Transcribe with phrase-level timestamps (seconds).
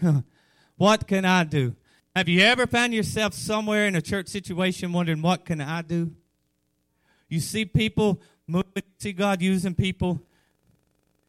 [0.76, 1.74] what can I do?
[2.14, 6.12] Have you ever found yourself somewhere in a church situation wondering, what can I do?
[7.28, 10.20] You see people moving, you see God using people.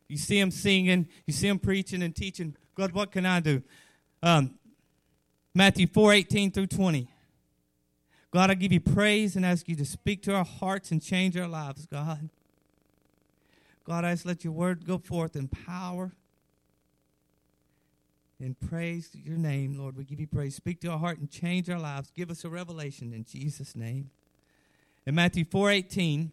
[0.07, 2.55] You see them singing, you see them preaching and teaching.
[2.73, 3.61] God, what can I do?
[4.23, 4.55] Um,
[5.53, 7.07] Matthew 4 18 through 20.
[8.31, 11.37] God, I give you praise and ask you to speak to our hearts and change
[11.37, 12.29] our lives, God.
[13.85, 16.11] God, I just let your word go forth in power
[18.39, 19.97] and praise your name, Lord.
[19.97, 20.55] We give you praise.
[20.55, 22.11] Speak to our heart and change our lives.
[22.15, 24.09] Give us a revelation in Jesus' name.
[25.05, 26.31] In Matthew 4 18,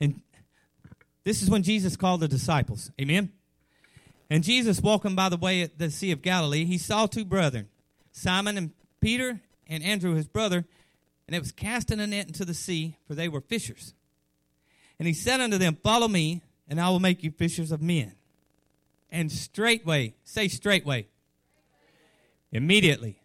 [0.00, 0.20] and
[1.24, 2.90] this is when Jesus called the disciples.
[3.00, 3.32] Amen.
[4.30, 7.68] And Jesus, walking by the way at the Sea of Galilee, he saw two brethren,
[8.12, 10.64] Simon and Peter, and Andrew his brother,
[11.26, 13.94] and it was casting a net into the sea, for they were fishers.
[14.98, 18.14] And he said unto them, Follow me, and I will make you fishers of men.
[19.10, 21.06] And straightway, say straightway,
[22.52, 23.20] immediately,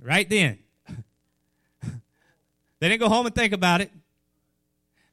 [0.00, 0.58] right then.
[1.82, 3.90] they didn't go home and think about it.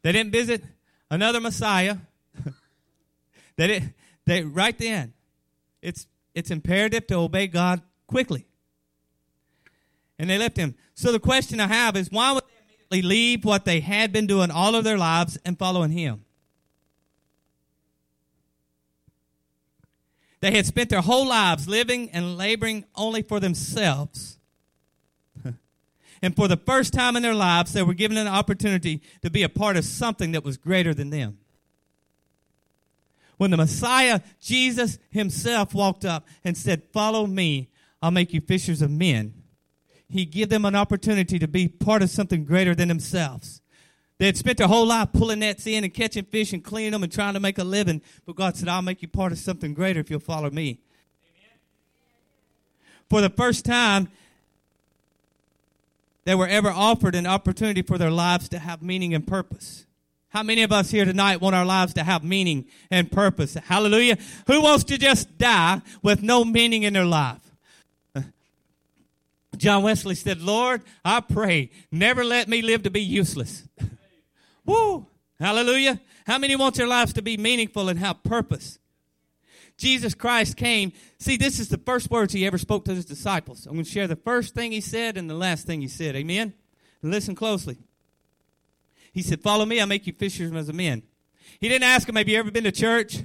[0.02, 0.64] They didn't visit
[1.10, 1.98] another Messiah.
[3.56, 3.94] they didn't,
[4.26, 5.14] they right then.
[5.82, 8.46] It's it's imperative to obey God quickly.
[10.18, 10.76] And they left him.
[10.94, 14.28] So the question I have is why would they immediately leave what they had been
[14.28, 16.26] doing all of their lives and following him?
[20.42, 24.40] They had spent their whole lives living and laboring only for themselves.
[26.22, 29.44] and for the first time in their lives, they were given an opportunity to be
[29.44, 31.38] a part of something that was greater than them.
[33.38, 37.70] When the Messiah, Jesus himself, walked up and said, Follow me,
[38.02, 39.34] I'll make you fishers of men,
[40.10, 43.62] he gave them an opportunity to be part of something greater than themselves.
[44.22, 47.02] They had spent their whole life pulling nets in and catching fish and cleaning them
[47.02, 48.04] and trying to make a living.
[48.24, 50.78] But God said, I'll make you part of something greater if you'll follow me.
[51.26, 51.58] Amen.
[53.10, 54.10] For the first time,
[56.24, 59.88] they were ever offered an opportunity for their lives to have meaning and purpose.
[60.30, 63.56] How many of us here tonight want our lives to have meaning and purpose?
[63.56, 64.20] Hallelujah.
[64.46, 67.42] Who wants to just die with no meaning in their life?
[69.58, 73.68] John Wesley said, Lord, I pray, never let me live to be useless.
[74.66, 75.08] Woo!
[75.40, 76.00] Hallelujah.
[76.26, 78.80] How many want their lives to be meaningful and have purpose?
[79.78, 80.94] Jesus Christ came.
[81.18, 83.66] See, this is the first words he ever spoke to his disciples.
[83.66, 86.16] I'm going to share the first thing he said and the last thing he said.
[86.16, 86.54] Amen?
[87.02, 87.78] Listen closely.
[89.12, 91.04] He said, Follow me, I'll make you fishers of men.
[91.60, 93.24] He didn't ask him, Have you ever been to church?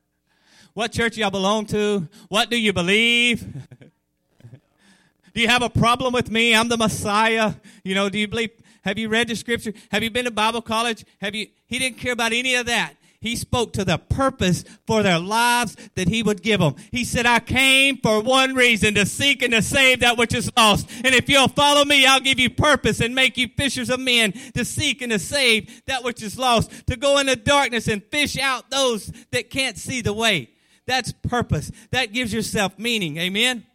[0.74, 2.08] what church y'all belong to?
[2.28, 3.42] What do you believe?
[5.34, 6.54] do you have a problem with me?
[6.54, 7.54] I'm the Messiah.
[7.82, 8.50] You know, do you believe
[8.82, 9.72] have you read the scripture?
[9.90, 11.04] Have you been to Bible college?
[11.20, 11.48] Have you?
[11.66, 12.94] He didn't care about any of that.
[13.20, 16.74] He spoke to the purpose for their lives that he would give them.
[16.90, 20.50] He said, I came for one reason, to seek and to save that which is
[20.56, 20.88] lost.
[21.04, 24.32] And if you'll follow me, I'll give you purpose and make you fishers of men
[24.54, 28.38] to seek and to save that which is lost, to go into darkness and fish
[28.38, 30.48] out those that can't see the way.
[30.86, 31.70] That's purpose.
[31.90, 33.18] That gives yourself meaning.
[33.18, 33.66] Amen.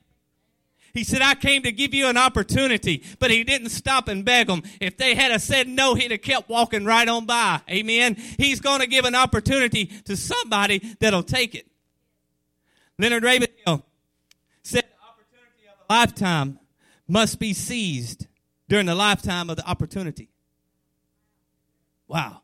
[0.95, 4.47] He said, I came to give you an opportunity, but he didn't stop and beg
[4.47, 4.63] them.
[4.79, 7.59] If they had a said no, he'd have kept walking right on by.
[7.69, 8.15] Amen.
[8.15, 11.67] He's going to give an opportunity to somebody that'll take it.
[12.97, 13.83] Leonard Ravenhill
[14.63, 16.59] said the opportunity of a lifetime
[17.09, 18.27] must be seized
[18.69, 20.29] during the lifetime of the opportunity.
[22.07, 22.41] Wow.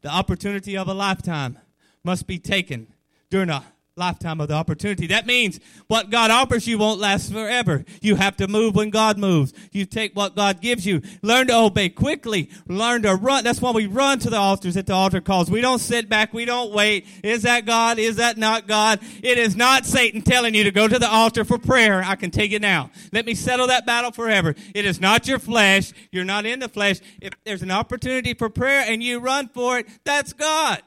[0.00, 1.58] The opportunity of a lifetime
[2.02, 2.94] must be taken
[3.28, 3.62] during a
[3.96, 5.06] lifetime of the opportunity.
[5.06, 7.84] That means what God offers you won't last forever.
[8.00, 9.52] You have to move when God moves.
[9.70, 11.00] You take what God gives you.
[11.22, 12.50] Learn to obey quickly.
[12.66, 13.44] Learn to run.
[13.44, 15.48] That's why we run to the altars at the altar calls.
[15.48, 16.32] We don't sit back.
[16.32, 17.06] We don't wait.
[17.22, 18.00] Is that God?
[18.00, 18.98] Is that not God?
[19.22, 22.02] It is not Satan telling you to go to the altar for prayer.
[22.02, 22.90] I can take it now.
[23.12, 24.56] Let me settle that battle forever.
[24.74, 25.92] It is not your flesh.
[26.10, 26.98] You're not in the flesh.
[27.20, 30.82] If there's an opportunity for prayer and you run for it, that's God.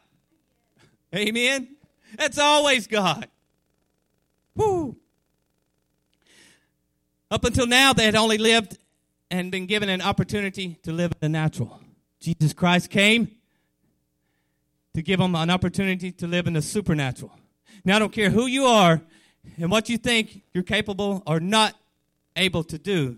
[1.16, 1.76] Amen.
[2.17, 3.28] That's always God.
[4.55, 4.97] Woo.
[7.29, 8.78] Up until now, they had only lived
[9.29, 11.79] and been given an opportunity to live in the natural.
[12.19, 13.31] Jesus Christ came
[14.93, 17.31] to give them an opportunity to live in the supernatural.
[17.85, 19.02] Now, I don't care who you are
[19.59, 21.75] and what you think you're capable or not
[22.35, 23.17] able to do,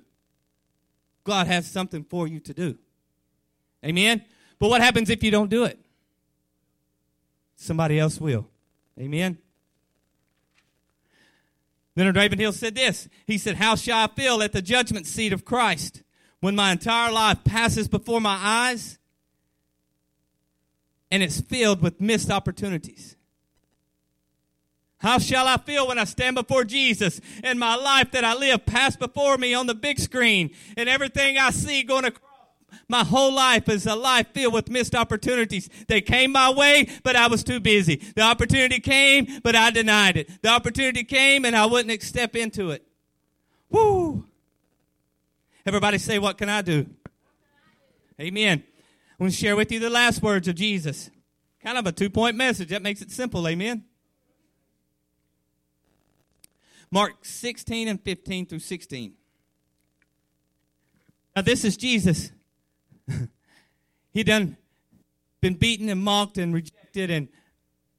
[1.23, 2.77] God has something for you to do.
[3.85, 4.23] Amen?
[4.57, 5.79] But what happens if you don't do it?
[7.55, 8.47] Somebody else will.
[8.99, 9.37] Amen.
[11.95, 13.07] Leonard Ravenhill said this.
[13.25, 16.03] He said, How shall I feel at the judgment seat of Christ
[16.39, 18.97] when my entire life passes before my eyes
[21.11, 23.15] and it's filled with missed opportunities?
[24.99, 28.65] How shall I feel when I stand before Jesus and my life that I live
[28.65, 32.28] passed before me on the big screen and everything I see going across
[32.89, 35.69] my whole life is a life filled with missed opportunities.
[35.87, 37.95] They came my way, but I was too busy.
[37.95, 40.41] The opportunity came, but I denied it.
[40.41, 42.83] The opportunity came and I wouldn't step into it.
[43.69, 44.25] Woo!
[45.67, 46.87] Everybody say, What can I do?
[48.19, 48.63] Amen.
[49.11, 51.11] I'm going to share with you the last words of Jesus.
[51.61, 52.69] Kind of a two point message.
[52.69, 53.47] That makes it simple.
[53.47, 53.83] Amen.
[56.89, 59.13] Mark 16 and 15 through 16.
[61.35, 62.31] Now, this is Jesus.
[64.11, 64.57] he done
[65.41, 67.27] been beaten and mocked and rejected and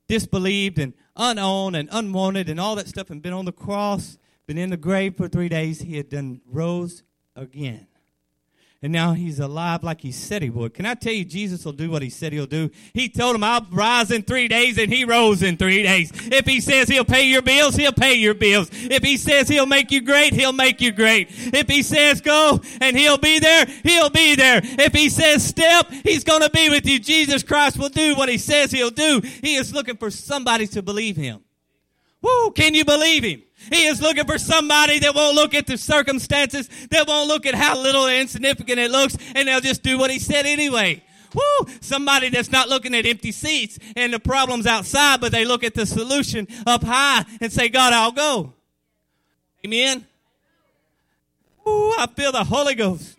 [0.09, 4.59] disbelieved and unowned and unwanted and all that stuff and been on the cross, been
[4.59, 5.81] in the grave for three days.
[5.81, 7.03] He had done rose
[7.37, 7.87] again
[8.83, 10.73] and now he's alive like he said he would.
[10.73, 12.71] Can I tell you, Jesus will do what he said he'll do?
[12.95, 16.11] He told him, I'll rise in three days, and he rose in three days.
[16.15, 18.71] If he says he'll pay your bills, he'll pay your bills.
[18.73, 21.29] If he says he'll make you great, he'll make you great.
[21.31, 24.63] If he says go and he'll be there, he'll be there.
[24.63, 26.99] If he says step, he's going to be with you.
[26.99, 29.21] Jesus Christ will do what he says he'll do.
[29.43, 31.45] He is looking for somebody to believe him.
[32.23, 33.43] Woo, can you believe him?
[33.71, 37.55] He is looking for somebody that won't look at the circumstances, that won't look at
[37.55, 41.03] how little insignificant it looks, and they'll just do what he said anyway.
[41.35, 41.67] Woo!
[41.81, 45.75] Somebody that's not looking at empty seats and the problems outside, but they look at
[45.75, 48.55] the solution up high and say, God, I'll go.
[49.65, 50.07] Amen.
[51.67, 53.17] I feel the Holy Ghost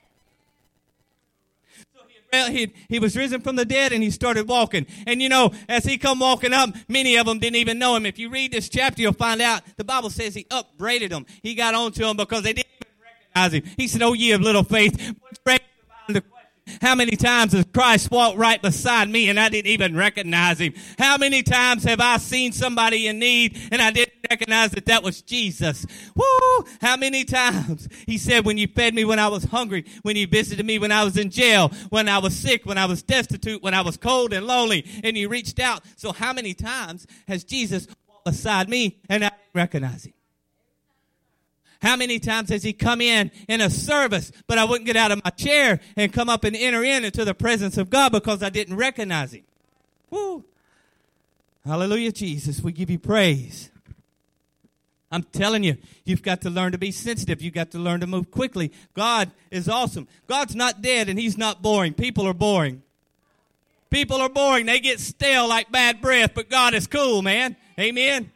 [2.31, 4.85] he, he was risen from the dead and he started walking.
[5.05, 8.05] And you know, as he come walking up, many of them didn't even know him.
[8.05, 11.25] If you read this chapter, you'll find out the Bible says he upbraided them.
[11.43, 13.75] He got onto them because they didn't even recognize him.
[13.77, 15.13] He said, Oh, ye of little faith,
[16.81, 20.73] how many times has Christ walked right beside me and I didn't even recognize him?
[20.97, 25.03] How many times have I seen somebody in need and I didn't recognize that that
[25.03, 25.85] was Jesus?
[26.15, 26.65] Woo!
[26.79, 27.89] How many times?
[28.05, 30.91] He said, when you fed me when I was hungry, when you visited me when
[30.91, 33.97] I was in jail, when I was sick, when I was destitute, when I was
[33.97, 35.83] cold and lonely, and you reached out.
[35.97, 40.13] So how many times has Jesus walked beside me and I didn't recognize him?
[41.81, 45.11] How many times has he come in in a service, but I wouldn't get out
[45.11, 48.43] of my chair and come up and enter in into the presence of God because
[48.43, 49.43] I didn't recognize him?
[50.11, 50.45] Woo.
[51.65, 52.61] Hallelujah, Jesus.
[52.61, 53.70] We give you praise.
[55.11, 57.41] I'm telling you, you've got to learn to be sensitive.
[57.41, 58.71] You've got to learn to move quickly.
[58.93, 60.07] God is awesome.
[60.27, 61.93] God's not dead and He's not boring.
[61.93, 62.81] People are boring.
[63.89, 64.67] People are boring.
[64.67, 67.57] They get stale like bad breath, but God is cool, man.
[67.77, 68.31] Amen.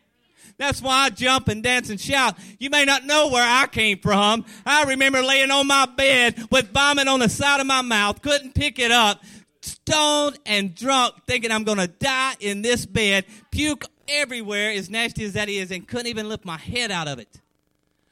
[0.57, 2.37] That's why I jump and dance and shout.
[2.59, 4.45] You may not know where I came from.
[4.65, 8.55] I remember laying on my bed with vomit on the side of my mouth, couldn't
[8.55, 9.21] pick it up,
[9.65, 15.25] stoned and drunk, thinking I'm going to die in this bed, puke everywhere, as nasty
[15.25, 17.41] as that is, and couldn't even lift my head out of it.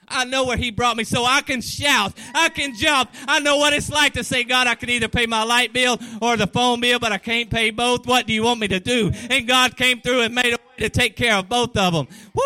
[0.07, 3.09] I know where he brought me, so I can shout, I can jump.
[3.27, 5.97] I know what it's like to say, God, I can either pay my light bill
[6.21, 8.05] or the phone bill, but I can't pay both.
[8.05, 9.11] What do you want me to do?
[9.29, 12.07] And God came through and made a way to take care of both of them.
[12.33, 12.43] Woo!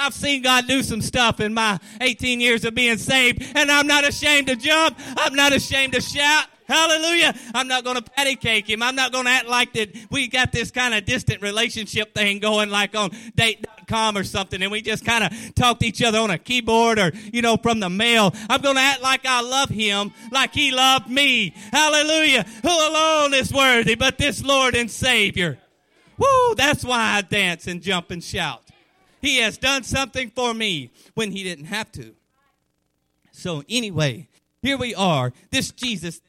[0.00, 3.86] I've seen God do some stuff in my 18 years of being saved, and I'm
[3.86, 4.98] not ashamed to jump.
[5.16, 6.46] I'm not ashamed to shout.
[6.70, 7.34] Hallelujah.
[7.52, 8.80] I'm not going to patty cake him.
[8.80, 12.38] I'm not going to act like that we got this kind of distant relationship thing
[12.38, 16.20] going like on date.com or something and we just kind of talk to each other
[16.20, 18.32] on a keyboard or, you know, from the mail.
[18.48, 21.54] I'm going to act like I love him like he loved me.
[21.72, 22.44] Hallelujah.
[22.62, 25.58] Who alone is worthy but this Lord and Savior.
[26.18, 28.62] Woo, that's why I dance and jump and shout.
[29.20, 32.14] He has done something for me when he didn't have to.
[33.32, 34.28] So anyway,
[34.62, 35.32] here we are.
[35.50, 36.20] This Jesus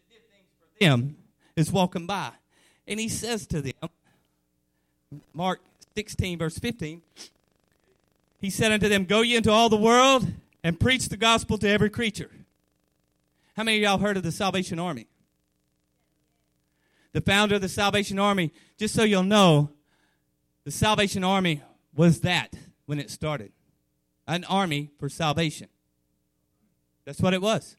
[0.80, 1.16] them
[1.56, 2.32] is walking by.
[2.88, 3.74] And he says to them,
[5.34, 5.62] Mark
[5.96, 7.02] 16, verse 15,
[8.42, 10.28] he said unto them, Go ye into all the world
[10.64, 12.32] and preach the gospel to every creature.
[13.56, 15.08] How many of y'all heard of the Salvation Army?
[17.14, 19.70] The founder of the Salvation Army, just so you'll know,
[20.64, 21.62] the Salvation Army
[21.96, 22.56] was that
[22.86, 23.52] when it started
[24.28, 25.68] an army for salvation.
[27.06, 27.78] That's what it was.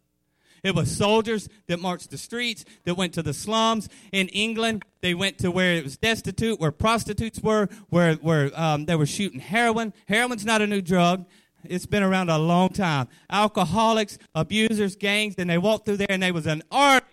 [0.63, 3.89] It was soldiers that marched the streets, that went to the slums.
[4.13, 8.85] In England, they went to where it was destitute, where prostitutes were, where, where um,
[8.85, 9.93] they were shooting heroin.
[10.07, 11.27] Heroin's not a new drug.
[11.65, 13.09] It's been around a long time.
[13.29, 17.07] Alcoholics, abusers, gangs, and they walked through there and there was an army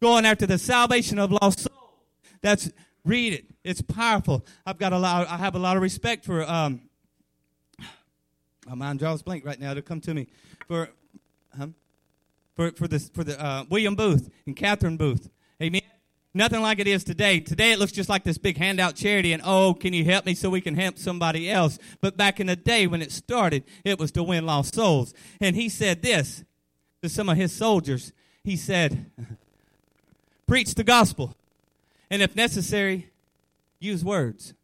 [0.00, 1.90] going after the salvation of lost souls.
[2.40, 2.70] That's,
[3.04, 3.46] read it.
[3.64, 4.44] It's powerful.
[4.64, 6.82] I've got a lot, I have a lot of respect for, um,
[8.66, 10.26] my mind draws blank right now to come to me.
[10.66, 10.90] For,
[11.56, 11.68] huh?
[12.56, 15.30] for, for, this, for the uh, William Booth and Catherine Booth.
[15.62, 15.82] Amen.
[16.34, 17.40] Nothing like it is today.
[17.40, 20.34] Today it looks just like this big handout charity and oh, can you help me
[20.34, 21.78] so we can help somebody else?
[22.00, 25.14] But back in the day when it started, it was to win lost souls.
[25.40, 26.44] And he said this
[27.02, 28.12] to some of his soldiers.
[28.42, 29.10] He said,
[30.46, 31.34] preach the gospel.
[32.10, 33.10] And if necessary,
[33.78, 34.54] use words.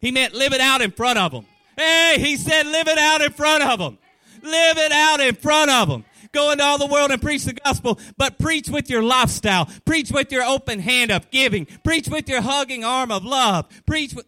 [0.00, 1.46] He meant live it out in front of them.
[1.80, 3.96] Hey, he said live it out in front of them.
[4.42, 6.04] Live it out in front of them.
[6.30, 9.66] Go into all the world and preach the gospel, but preach with your lifestyle.
[9.86, 11.66] Preach with your open hand of giving.
[11.82, 13.66] Preach with your hugging arm of love.
[13.86, 14.26] Preach with.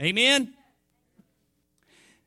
[0.00, 0.52] Amen.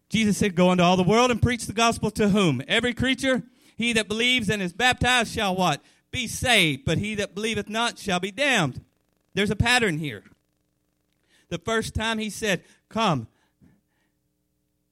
[0.09, 2.63] Jesus said, Go into all the world and preach the gospel to whom?
[2.67, 3.43] Every creature,
[3.77, 5.81] he that believes and is baptized shall what?
[6.09, 8.81] Be saved, but he that believeth not shall be damned.
[9.35, 10.23] There's a pattern here.
[11.49, 13.27] The first time he said, Come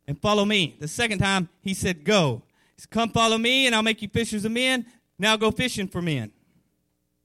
[0.08, 0.76] and follow me.
[0.80, 2.44] The second time he said, Go.
[2.90, 4.86] Come follow me, and I'll make you fishers of men.
[5.18, 6.32] Now go fishing for men.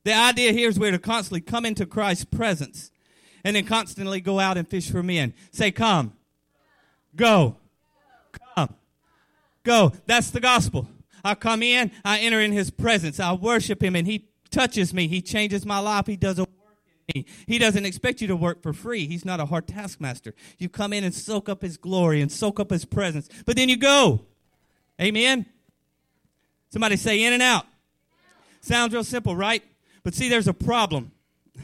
[0.04, 2.90] The idea here is we're to constantly come into Christ's presence
[3.44, 5.34] and then constantly go out and fish for men.
[5.50, 6.12] Say, Come.
[7.16, 7.56] Go.
[8.54, 8.74] Come.
[9.64, 9.92] Go.
[10.06, 10.88] That's the gospel.
[11.24, 15.08] I come in, I enter in his presence, I worship him, and he touches me.
[15.08, 16.06] He changes my life.
[16.06, 16.46] He does a.
[17.14, 19.06] He doesn't expect you to work for free.
[19.06, 20.34] He's not a hard taskmaster.
[20.58, 23.68] You come in and soak up his glory and soak up his presence, but then
[23.68, 24.26] you go.
[25.00, 25.46] Amen?
[26.70, 27.66] Somebody say in and out.
[28.60, 29.62] Sounds real simple, right?
[30.02, 31.12] But see, there's a problem.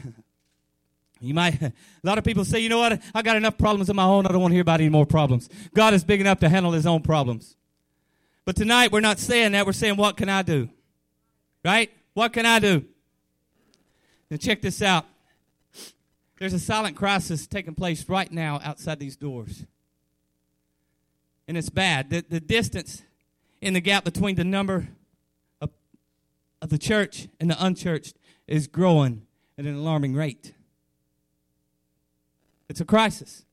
[1.21, 1.73] You might, a
[2.03, 3.01] lot of people say, you know what?
[3.15, 4.27] I got enough problems of my own.
[4.27, 5.49] I don't want to hear about any more problems.
[5.73, 7.55] God is big enough to handle his own problems.
[8.43, 9.65] But tonight, we're not saying that.
[9.65, 10.69] We're saying, what can I do?
[11.63, 11.89] Right?
[12.13, 12.85] What can I do?
[14.29, 15.05] Now, check this out.
[16.37, 19.65] There's a silent crisis taking place right now outside these doors.
[21.47, 22.09] And it's bad.
[22.09, 23.03] The, the distance
[23.61, 24.89] in the gap between the number
[25.61, 25.69] of,
[26.61, 28.15] of the church and the unchurched
[28.47, 29.25] is growing
[29.57, 30.53] at an alarming rate.
[32.67, 33.45] It's a crisis.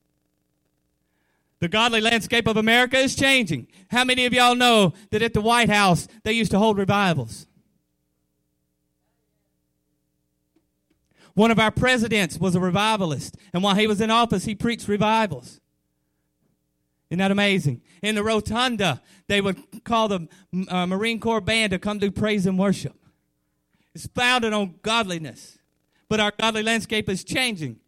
[1.59, 3.67] The godly landscape of America is changing.
[3.89, 7.47] How many of y'all know that at the White House they used to hold revivals?
[11.35, 14.87] One of our presidents was a revivalist, and while he was in office, he preached
[14.87, 15.59] revivals.
[17.09, 17.81] Isn't that amazing?
[18.01, 20.27] In the rotunda, they would call the
[20.67, 22.95] uh, Marine Corps band to come do praise and worship.
[23.93, 25.57] It's founded on godliness.
[26.09, 27.79] But our godly landscape is changing.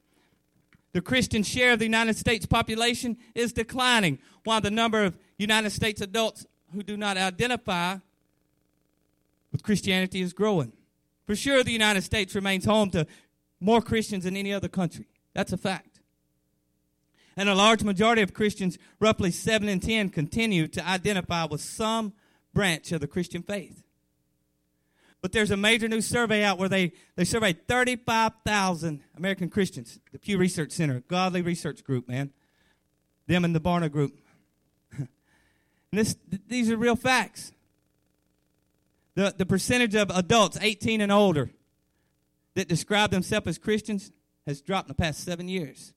[0.94, 5.72] The Christian share of the United States population is declining, while the number of United
[5.72, 7.98] States adults who do not identify
[9.52, 10.72] with Christianity is growing.
[11.25, 13.08] For sure, the United States remains home to
[13.60, 15.08] more Christians than any other country.
[15.34, 16.02] That's a fact.
[17.38, 22.14] And a large majority of Christians, roughly 7 in 10, continue to identify with some
[22.54, 23.84] branch of the Christian faith.
[25.22, 30.00] But there's a major new survey out where they, they surveyed 35,000 American Christians.
[30.12, 32.32] The Pew Research Center, godly research group, man.
[33.28, 34.20] Them and the Barna group.
[34.98, 35.10] and
[35.92, 36.16] this,
[36.48, 37.52] these are real facts.
[39.16, 41.50] The, the percentage of adults 18 and older
[42.56, 44.12] that describe themselves as Christians
[44.48, 45.94] has dropped in the past seven years.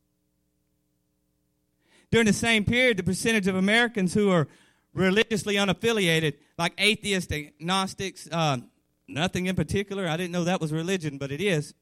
[2.11, 4.49] During the same period, the percentage of Americans who are
[4.95, 8.59] religiously unaffiliated, like atheists, agnostics, uh,
[9.07, 11.75] nothing in particular, I didn't know that was religion, but it is,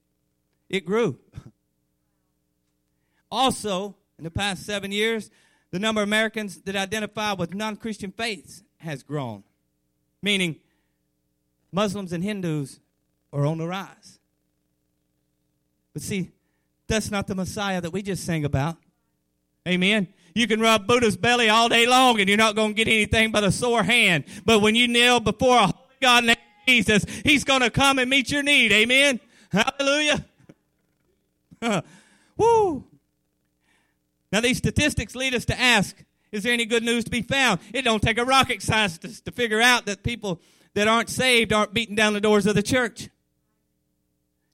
[0.69, 1.19] it grew.
[3.31, 5.31] Also, in the past seven years,
[5.71, 9.43] the number of Americans that identify with non Christian faiths has grown,
[10.23, 10.57] meaning
[11.73, 12.81] Muslims and Hindus
[13.33, 14.16] are on the rise.
[15.97, 16.31] But see,
[16.89, 18.77] that's not the Messiah that we just sang about.
[19.67, 20.09] Amen.
[20.35, 23.33] You can rub Buddha's belly all day long and you're not going to get anything
[23.33, 24.25] but a sore hand.
[24.45, 26.39] But when you kneel before a holy God named
[26.69, 28.73] Jesus, He's going to come and meet your need.
[28.73, 29.21] Amen.
[29.51, 30.27] Hallelujah.
[32.37, 32.85] Woo.
[34.31, 35.97] Now these statistics lead us to ask,
[36.31, 37.59] is there any good news to be found?
[37.73, 40.43] It don't take a rocket scientist to figure out that people
[40.75, 43.09] that aren't saved aren't beating down the doors of the church.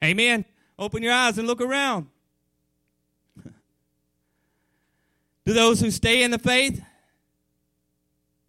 [0.05, 0.45] Amen.
[0.83, 2.09] Open your eyes and look around.
[5.47, 6.83] Do those who stay in the faith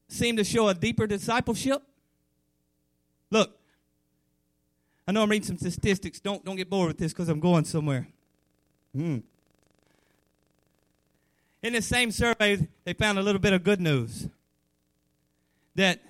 [0.07, 1.83] seem to show a deeper discipleship?
[3.29, 3.55] Look,
[5.07, 6.19] I know I'm reading some statistics.
[6.19, 8.07] Don't, don't get bored with this because I'm going somewhere.
[8.95, 9.19] Hmm.
[11.61, 14.27] In the same survey, they found a little bit of good news
[15.75, 16.01] that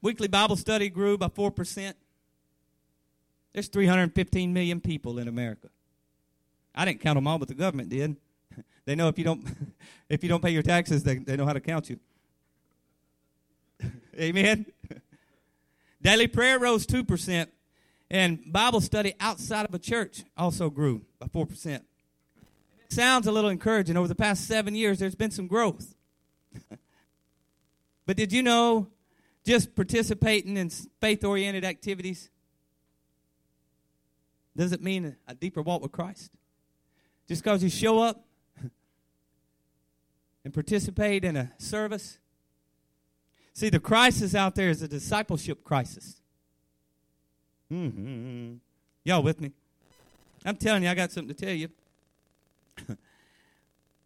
[0.00, 1.92] weekly Bible study grew by 4%.
[3.52, 5.68] There's 315 million people in America.
[6.74, 8.16] I didn't count them all, but the government did.
[8.84, 9.46] They know if you don't
[10.08, 12.00] if you don't pay your taxes, they, they know how to count you.
[14.18, 14.64] Amen.
[16.00, 17.50] Daily prayer rose two percent,
[18.10, 21.82] And Bible study outside of a church also grew by 4%.
[22.88, 23.98] Sounds a little encouraging.
[23.98, 25.94] Over the past seven years, there's been some growth.
[28.06, 28.88] but did you know
[29.44, 32.30] just participating in faith oriented activities
[34.58, 36.32] doesn't mean a deeper walk with Christ?
[37.28, 38.24] Just because you show up
[40.44, 42.18] and participate in a service.
[43.54, 46.20] See, the crisis out there is a discipleship crisis.
[47.72, 48.54] Mm-hmm.
[49.04, 49.52] Y'all with me?
[50.44, 51.68] I'm telling you, I got something to tell you.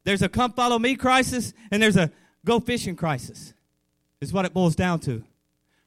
[0.04, 2.10] there's a come follow me crisis, and there's a
[2.44, 3.54] go fishing crisis,
[4.20, 5.24] is what it boils down to.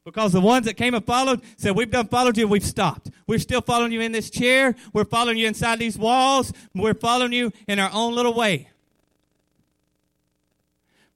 [0.06, 3.10] Because the ones that came and followed said, We've done followed you, we've stopped.
[3.26, 4.76] We're still following you in this chair.
[4.92, 6.52] We're following you inside these walls.
[6.76, 8.70] We're following you in our own little way.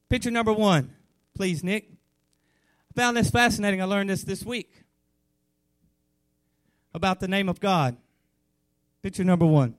[0.09, 0.93] Picture number one,
[1.37, 1.89] please, Nick.
[2.91, 3.81] I found this fascinating.
[3.81, 4.83] I learned this this week
[6.93, 7.97] about the name of God.
[9.05, 9.77] Picture number one.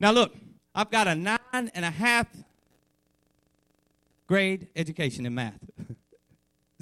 [0.00, 0.34] Now, look,
[0.74, 2.28] I've got a nine and a half
[4.26, 5.60] grade education in math.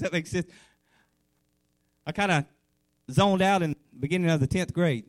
[0.00, 0.46] That make sense?
[2.06, 2.44] I kind of
[3.10, 5.04] zoned out in the beginning of the 10th grade.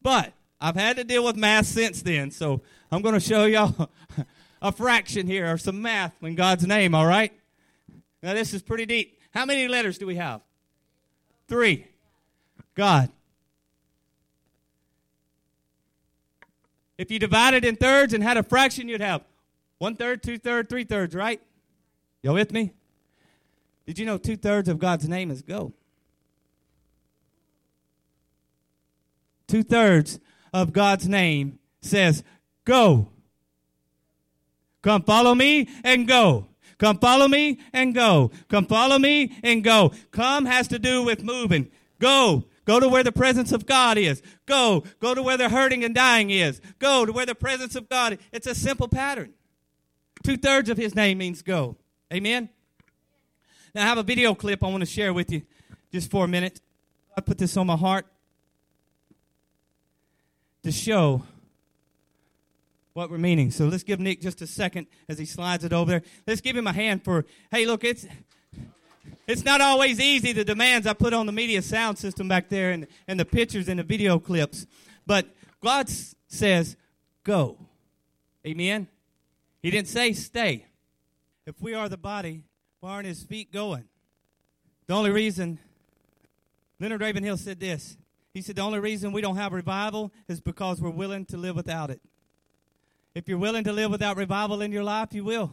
[0.00, 2.60] But I've had to deal with math since then, so
[2.90, 3.90] I'm going to show y'all
[4.62, 7.32] a fraction here or some math in God's name, all right?
[8.22, 9.18] Now, this is pretty deep.
[9.32, 10.40] How many letters do we have?
[11.48, 11.86] Three.
[12.74, 13.10] God.
[16.98, 19.22] If you divided in thirds and had a fraction, you'd have
[19.78, 21.40] one third, two thirds, three thirds, right?
[22.22, 22.72] Y'all with me?
[23.86, 25.72] Did you know two thirds of God's name is go?
[29.48, 30.20] Two thirds
[30.52, 32.22] of God's name says
[32.64, 33.08] go.
[34.82, 36.46] Come follow me and go.
[36.78, 38.30] Come follow me and go.
[38.48, 39.92] Come follow me and go.
[40.10, 41.70] Come has to do with moving.
[42.00, 42.44] Go.
[42.64, 44.22] Go to where the presence of God is.
[44.46, 44.84] Go.
[45.00, 46.60] Go to where the hurting and dying is.
[46.78, 48.18] Go to where the presence of God is.
[48.32, 49.32] It's a simple pattern.
[50.22, 51.76] Two thirds of his name means go.
[52.12, 52.48] Amen?
[53.74, 55.42] Now, I have a video clip I want to share with you
[55.92, 56.60] just for a minute.
[57.16, 58.06] I put this on my heart
[60.62, 61.22] to show
[62.92, 63.50] what we're meaning.
[63.50, 66.02] So let's give Nick just a second as he slides it over there.
[66.26, 68.06] Let's give him a hand for, hey, look, it's
[69.26, 72.72] it's not always easy, the demands I put on the media sound system back there
[72.72, 74.66] and, and the pictures and the video clips.
[75.06, 75.26] But
[75.62, 75.88] God
[76.28, 76.76] says,
[77.24, 77.56] go.
[78.46, 78.88] Amen?
[79.62, 80.66] He didn't say stay.
[81.46, 82.42] If we are the body,
[82.82, 83.84] aren't his feet going?
[84.86, 85.58] The only reason,
[86.80, 87.96] Leonard Ravenhill said this.
[88.34, 91.54] He said, the only reason we don't have revival is because we're willing to live
[91.54, 92.00] without it.
[93.14, 95.52] If you're willing to live without revival in your life, you will.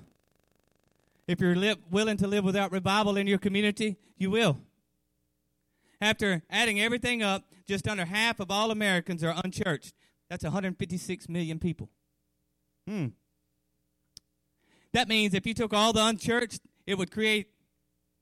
[1.27, 4.57] If you're li- willing to live without revival in your community, you will.
[6.01, 9.93] After adding everything up, just under half of all Americans are unchurched.
[10.29, 11.89] That's 156 million people.
[12.87, 13.07] Hmm.
[14.93, 17.51] That means if you took all the unchurched, it would create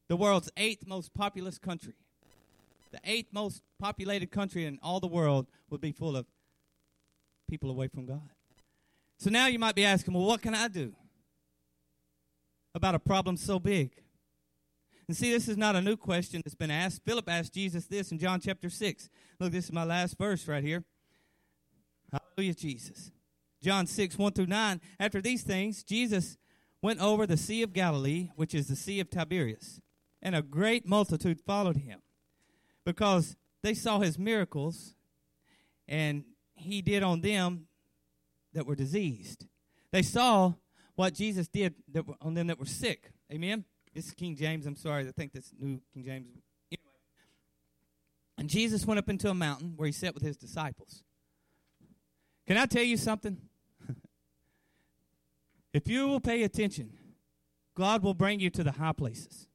[0.10, 1.94] the world's eighth most populous country.
[2.92, 6.26] The eighth most populated country in all the world would be full of
[7.50, 8.30] people away from God.
[9.20, 10.94] So now you might be asking, well, what can I do
[12.76, 13.92] about a problem so big?
[15.08, 17.06] And see, this is not a new question that's been asked.
[17.06, 19.10] Philip asked Jesus this in John chapter 6.
[19.40, 20.84] Look, this is my last verse right here.
[22.12, 23.12] Hallelujah, Jesus.
[23.64, 24.82] John 6, 1 through 9.
[25.00, 26.38] After these things, Jesus
[26.82, 29.82] went over the Sea of Galilee, which is the Sea of Tiberias,
[30.22, 32.02] and a great multitude followed him
[32.86, 34.96] because they saw his miracles
[35.88, 36.24] and
[36.56, 37.68] he did on them
[38.54, 39.46] that were diseased.
[39.92, 40.54] They saw
[40.96, 41.76] what Jesus did
[42.22, 43.12] on them that were sick.
[43.32, 43.66] Amen?
[43.94, 44.66] This is King James.
[44.66, 45.08] I'm sorry.
[45.08, 46.28] I think this New King James.
[46.72, 47.00] Anyway.
[48.38, 51.04] And Jesus went up into a mountain where he sat with his disciples.
[52.48, 53.38] Can I tell you something?
[55.78, 56.92] If you will pay attention,
[57.76, 59.48] God will bring you to the high places.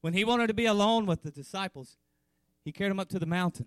[0.00, 1.96] When he wanted to be alone with the disciples,
[2.64, 3.66] he carried them up to the mountain.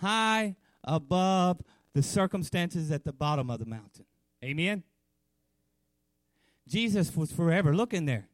[0.00, 1.62] High above
[1.94, 4.06] the circumstances at the bottom of the mountain.
[4.42, 4.82] Amen?
[6.66, 8.28] Jesus was forever looking there.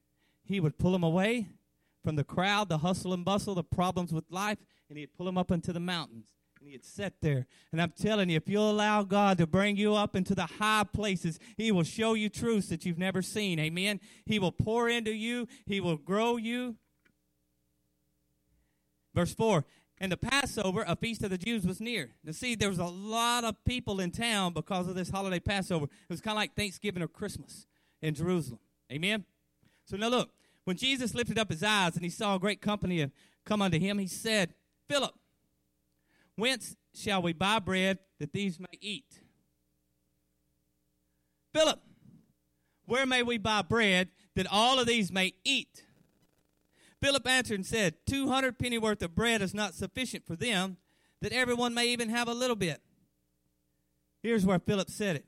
[0.44, 1.48] He would pull them away
[2.02, 5.36] from the crowd, the hustle and bustle, the problems with life, and he'd pull them
[5.36, 6.26] up into the mountains.
[6.64, 7.46] And he'd sit there.
[7.72, 10.84] And I'm telling you, if you'll allow God to bring you up into the high
[10.90, 13.58] places, he will show you truths that you've never seen.
[13.58, 14.00] Amen?
[14.24, 16.76] He will pour into you, he will grow you.
[19.14, 19.66] Verse 4
[19.98, 22.12] and the Passover, a feast of the Jews, was near.
[22.24, 25.84] Now, see, there was a lot of people in town because of this holiday Passover.
[25.84, 27.66] It was kind of like Thanksgiving or Christmas
[28.00, 28.58] in Jerusalem.
[28.90, 29.24] Amen?
[29.84, 30.30] So now look,
[30.64, 33.10] when Jesus lifted up his eyes and he saw a great company
[33.44, 34.54] come unto him, he said,
[34.88, 35.14] Philip,
[36.36, 39.20] whence shall we buy bread that these may eat?
[41.52, 41.80] Philip,
[42.86, 45.84] where may we buy bread that all of these may eat?
[47.00, 50.78] Philip answered and said, Two hundred pennyworth of bread is not sufficient for them,
[51.20, 52.80] that everyone may even have a little bit.
[54.22, 55.26] Here's where Philip said it.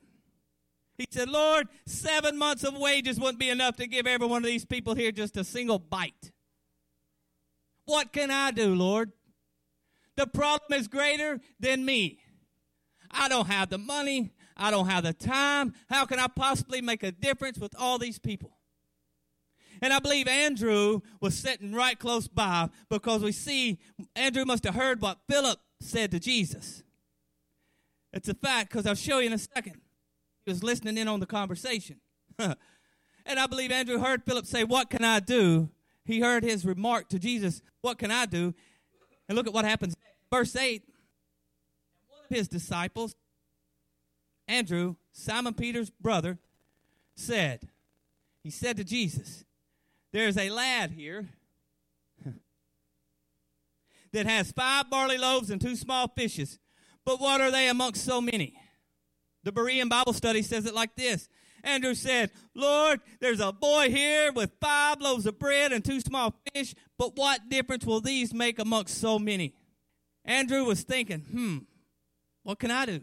[0.97, 4.47] He said, Lord, seven months of wages wouldn't be enough to give every one of
[4.47, 6.31] these people here just a single bite.
[7.85, 9.11] What can I do, Lord?
[10.17, 12.19] The problem is greater than me.
[13.09, 14.33] I don't have the money.
[14.57, 15.73] I don't have the time.
[15.89, 18.57] How can I possibly make a difference with all these people?
[19.81, 23.77] And I believe Andrew was sitting right close by because we see
[24.15, 26.83] Andrew must have heard what Philip said to Jesus.
[28.11, 29.79] It's a fact because I'll show you in a second.
[30.45, 31.97] He was listening in on the conversation.
[32.39, 32.55] and
[33.27, 35.69] I believe Andrew heard Philip say, What can I do?
[36.05, 38.55] He heard his remark to Jesus, What can I do?
[39.27, 39.95] And look at what happens.
[40.31, 40.83] Verse 8
[42.09, 43.15] One of his disciples,
[44.47, 46.37] Andrew, Simon Peter's brother,
[47.15, 47.67] said,
[48.43, 49.43] He said to Jesus,
[50.11, 51.29] There's a lad here
[54.11, 56.59] that has five barley loaves and two small fishes.
[57.03, 58.59] But what are they amongst so many?
[59.43, 61.29] The Berean Bible study says it like this
[61.63, 66.33] Andrew said, Lord, there's a boy here with five loaves of bread and two small
[66.53, 69.53] fish, but what difference will these make amongst so many?
[70.25, 71.57] Andrew was thinking, hmm,
[72.43, 73.01] what can I do?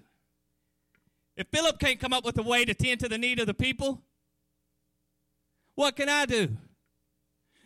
[1.37, 3.55] If Philip can't come up with a way to tend to the need of the
[3.55, 4.03] people,
[5.75, 6.57] what can I do?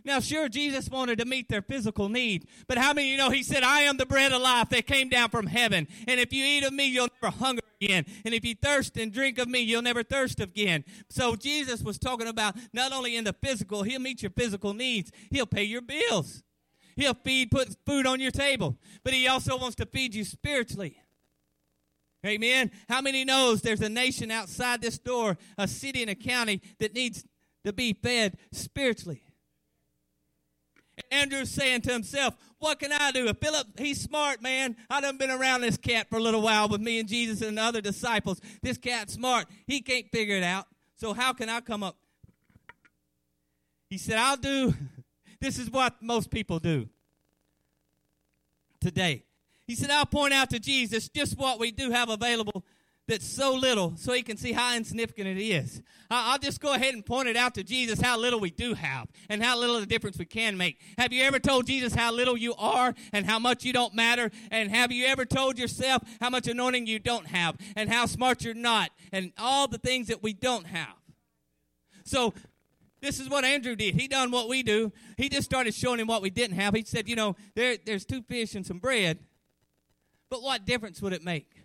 [0.09, 3.43] Now, sure, Jesus wanted to meet their physical need, but how many you know he
[3.43, 6.47] said, I am the bread of life that came down from heaven, and if you
[6.47, 8.07] eat of me, you'll never hunger again.
[8.25, 10.87] And if you thirst and drink of me, you'll never thirst again.
[11.11, 15.13] So Jesus was talking about not only in the physical, he'll meet your physical needs,
[15.31, 16.43] he'll pay your bills.
[16.97, 20.97] He'll feed, put food on your table, but he also wants to feed you spiritually.
[22.27, 22.71] Amen.
[22.89, 26.95] How many knows there's a nation outside this door, a city and a county that
[26.95, 27.27] needs
[27.67, 29.23] to be fed spiritually?
[31.11, 33.33] Andrew's saying to himself, What can I do?
[33.35, 34.77] Philip, he's smart, man.
[34.91, 37.59] I done been around this cat for a little while with me and Jesus and
[37.59, 38.41] the other disciples.
[38.63, 39.47] This cat's smart.
[39.67, 40.67] He can't figure it out.
[40.97, 41.97] So how can I come up?
[43.89, 44.75] He said, I'll do.
[45.41, 46.89] This is what most people do
[48.81, 49.23] today.
[49.69, 52.65] He said, I'll point out to Jesus just what we do have available
[53.09, 55.83] that's so little so he can see how insignificant it is.
[56.11, 59.09] I'll just go ahead and point it out to Jesus how little we do have
[59.29, 60.79] and how little the difference we can make.
[60.97, 64.31] Have you ever told Jesus how little you are and how much you don't matter?
[64.51, 68.45] And have you ever told yourself how much anointing you don't have and how smart
[68.45, 70.95] you're not and all the things that we don't have?
[72.05, 72.33] So
[73.01, 73.95] this is what Andrew did.
[73.95, 74.93] He done what we do.
[75.17, 76.75] He just started showing him what we didn't have.
[76.75, 79.19] He said, you know, there, there's two fish and some bread,
[80.31, 81.58] but what difference would it make?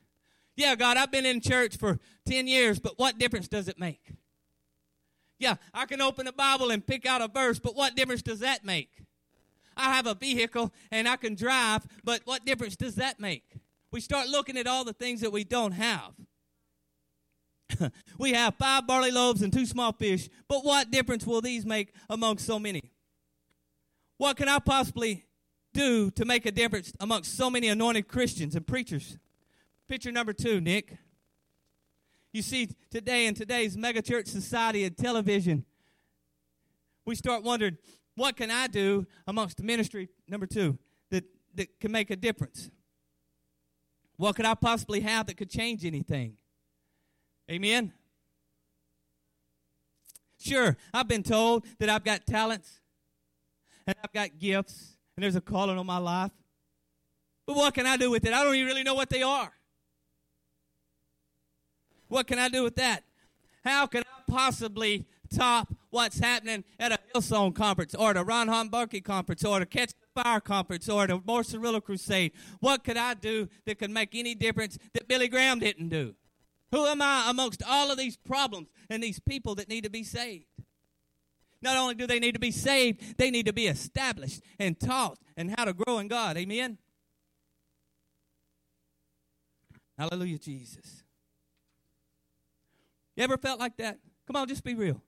[0.56, 4.14] Yeah, God, I've been in church for 10 years, but what difference does it make?
[5.40, 8.40] Yeah, I can open the Bible and pick out a verse, but what difference does
[8.40, 9.04] that make?
[9.76, 13.58] I have a vehicle and I can drive, but what difference does that make?
[13.92, 16.14] We start looking at all the things that we don't have.
[18.20, 21.94] we have five barley loaves and two small fish, but what difference will these make
[22.10, 22.92] among so many?
[24.18, 25.26] What can I possibly
[25.74, 29.18] do to make a difference amongst so many anointed Christians and preachers?
[29.88, 30.98] Picture number two, Nick.
[32.32, 35.66] You see, today in today's megachurch society and television,
[37.06, 37.78] we start wondering,
[38.16, 40.78] what can I do amongst the ministry, number two,
[41.12, 42.72] that, that can make a difference?
[44.18, 46.38] What could I possibly have that could change anything?
[47.52, 47.94] Amen?
[50.40, 52.80] Sure, I've been told that I've got talents
[53.86, 56.32] and I've got gifts and there's a calling on my life.
[57.46, 58.34] But what can I do with it?
[58.34, 59.52] I don't even really know what they are.
[62.14, 63.04] What can I do with that?
[63.66, 69.04] How can I possibly top what's happening at a Hillsong conference or the Ron Barkey
[69.04, 72.34] conference or the Catch the Fire conference or the Morcerilla Crusade?
[72.60, 76.14] What could I do that could make any difference that Billy Graham didn't do?
[76.72, 80.04] Who am I amongst all of these problems and these people that need to be
[80.04, 80.46] saved?
[81.64, 85.18] Not only do they need to be saved, they need to be established and taught
[85.36, 86.38] and how to grow in God.
[86.38, 86.78] Amen?
[89.98, 91.03] Hallelujah, Jesus.
[93.16, 94.00] You ever felt like that?
[94.28, 95.02] Come on, just be real.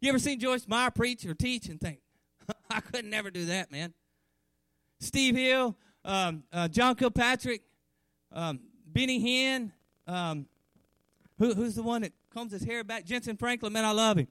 [0.00, 2.00] You ever seen Joyce Meyer preach or teach and think,
[2.70, 3.94] I could never do that, man?
[5.00, 7.62] Steve Hill, um, uh, John Kilpatrick,
[8.32, 9.70] um, Benny Hinn,
[10.06, 10.46] um,
[11.38, 13.04] who, who's the one that combs his hair back?
[13.04, 14.28] Jentezen Franklin, man, I love him.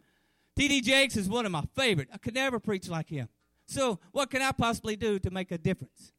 [0.56, 0.82] T.D.
[0.82, 2.10] Jakes is one of my favorite.
[2.14, 3.28] I could never preach like him.
[3.66, 6.12] So, what can I possibly do to make a difference?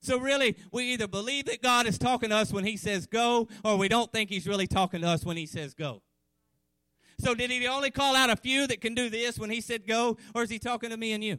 [0.00, 3.48] So, really, we either believe that God is talking to us when He says go,
[3.64, 6.02] or we don't think He's really talking to us when He says go.
[7.18, 9.86] So, did He only call out a few that can do this when He said
[9.86, 11.38] go, or is He talking to me and you?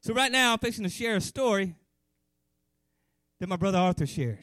[0.00, 1.74] So, right now, I'm fixing to share a story
[3.40, 4.42] that my brother Arthur shared.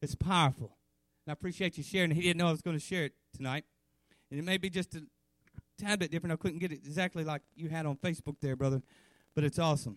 [0.00, 0.76] It's powerful.
[1.24, 2.10] And I appreciate you sharing.
[2.10, 3.64] He didn't know I was going to share it tonight.
[4.30, 5.02] And it may be just a
[5.78, 6.32] tad bit different.
[6.32, 8.82] I couldn't get it exactly like you had on Facebook there, brother,
[9.34, 9.96] but it's awesome.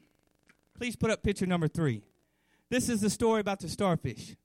[0.78, 2.04] Please put up picture number three.
[2.70, 4.36] This is the story about the starfish.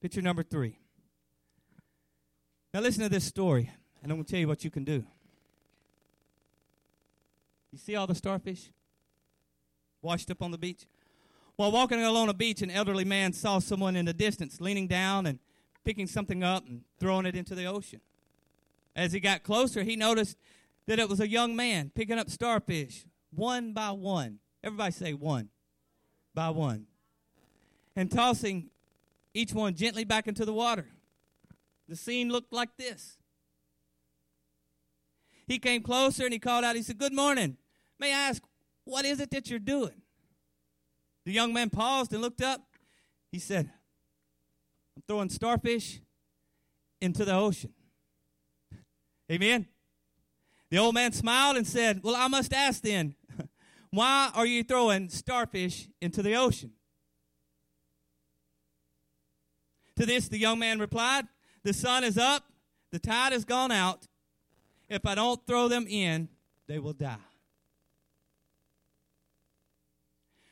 [0.00, 0.78] Picture number three.
[2.74, 3.70] Now, listen to this story,
[4.02, 5.04] and I'm going to tell you what you can do.
[7.70, 8.72] You see all the starfish
[10.02, 10.82] washed up on the beach?
[11.54, 15.26] While walking along a beach, an elderly man saw someone in the distance leaning down
[15.26, 15.38] and
[15.84, 18.00] picking something up and throwing it into the ocean.
[18.96, 20.36] As he got closer, he noticed
[20.88, 24.40] that it was a young man picking up starfish one by one.
[24.64, 25.48] Everybody say one
[26.34, 26.86] by one.
[27.94, 28.70] And tossing
[29.32, 30.88] each one gently back into the water.
[31.88, 33.18] The scene looked like this.
[35.46, 37.58] He came closer and he called out, he said, Good morning.
[37.98, 38.42] May I ask,
[38.84, 40.02] what is it that you're doing?
[41.24, 42.62] The young man paused and looked up.
[43.30, 43.70] He said,
[44.96, 46.00] I'm throwing starfish
[47.00, 47.72] into the ocean.
[49.30, 49.66] Amen.
[50.70, 53.14] The old man smiled and said, Well, I must ask then,
[53.90, 56.72] why are you throwing starfish into the ocean?
[59.96, 61.26] To this, the young man replied,
[61.64, 62.44] The sun is up,
[62.92, 64.06] the tide has gone out.
[64.88, 66.28] If I don't throw them in,
[66.68, 67.16] they will die.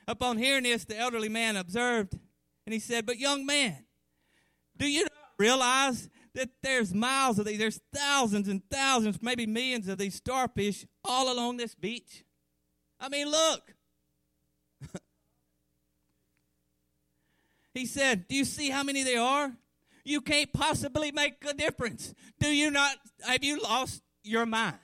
[0.09, 2.19] Upon hearing this, the elderly man observed,
[2.67, 3.85] and he said, But young man,
[4.77, 5.07] do you
[5.39, 10.87] realize that there's miles of these, there's thousands and thousands, maybe millions of these starfish
[11.05, 12.25] all along this beach?
[12.99, 13.75] I mean, look.
[17.75, 19.53] he said, Do you see how many there are?
[20.05, 22.15] You can't possibly make a difference.
[22.41, 22.97] Do you not?
[23.23, 24.79] Have you lost your mind?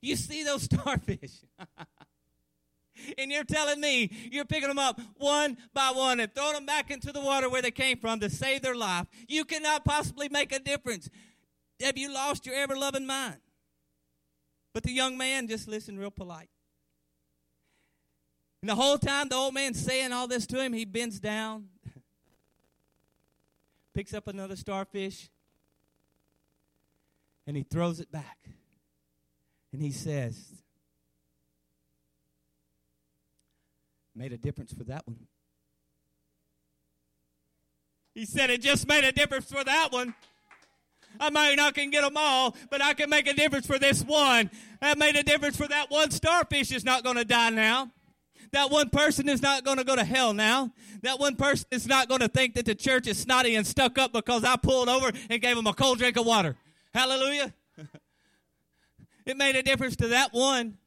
[0.00, 1.44] You see those starfish.
[3.18, 6.90] and you're telling me you're picking them up one by one and throwing them back
[6.90, 9.06] into the water where they came from to save their life.
[9.28, 11.08] You cannot possibly make a difference.
[11.80, 13.38] Have you lost your ever loving mind?
[14.72, 16.48] But the young man just listened real polite.
[18.62, 21.68] And the whole time the old man's saying all this to him, he bends down,
[23.94, 25.30] picks up another starfish,
[27.46, 28.38] and he throws it back.
[29.72, 30.52] And he says,
[34.16, 35.26] Made a difference for that one.
[38.14, 40.14] He said it just made a difference for that one.
[41.18, 44.02] I might not can get them all, but I can make a difference for this
[44.02, 44.50] one.
[44.80, 47.90] That made a difference for that one starfish is not going to die now.
[48.54, 50.70] That one person is not going to go to hell now.
[51.02, 53.98] That one person is not going to think that the church is snotty and stuck
[53.98, 56.54] up because I pulled over and gave them a cold drink of water.
[56.94, 57.52] Hallelujah.
[59.26, 60.78] it made a difference to that one.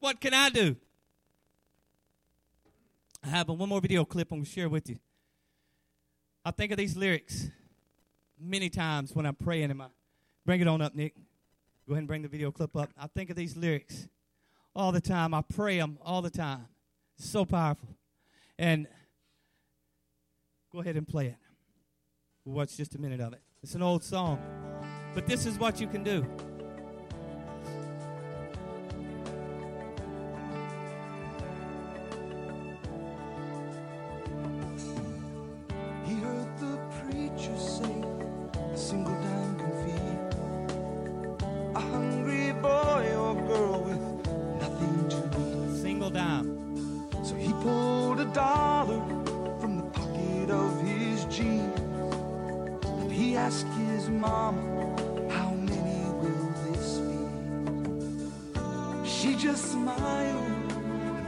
[0.00, 0.76] What can I do?
[3.22, 4.96] I have one more video clip I'm going to share with you.
[6.42, 7.48] I think of these lyrics
[8.40, 9.88] many times when I'm praying in my.
[10.46, 11.14] Bring it on up, Nick.
[11.86, 12.88] Go ahead and bring the video clip up.
[12.98, 14.08] I think of these lyrics
[14.74, 15.34] all the time.
[15.34, 16.66] I pray them all the time.
[17.18, 17.96] It's so powerful.
[18.58, 18.86] And
[20.72, 21.36] go ahead and play it.
[22.44, 23.40] We'll watch just a minute of it.
[23.62, 24.40] It's an old song.
[25.14, 26.26] But this is what you can do.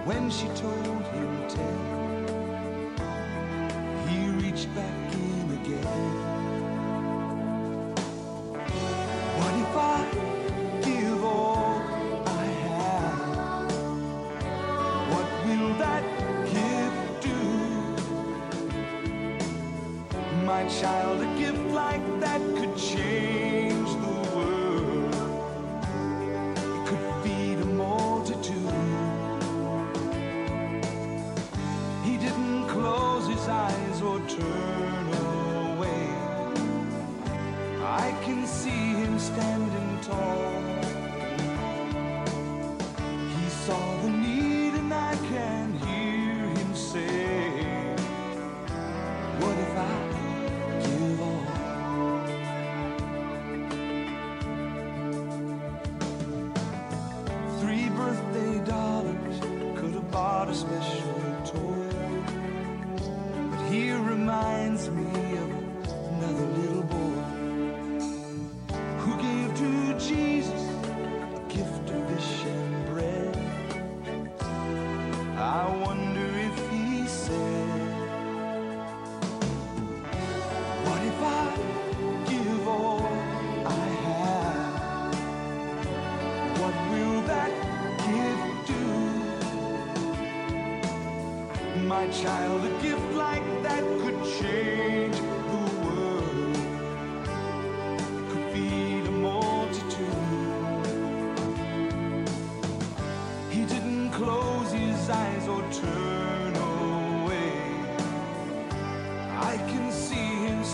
[0.07, 0.95] Eyes or turn away.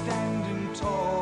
[0.05, 1.20] Standing tall.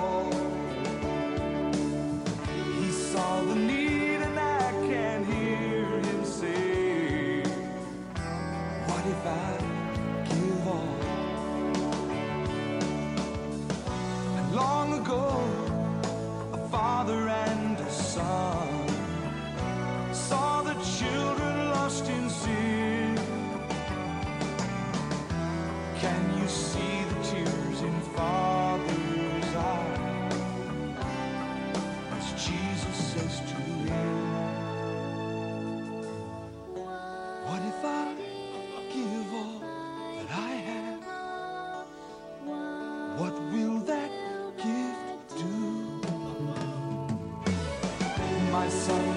[48.87, 49.08] My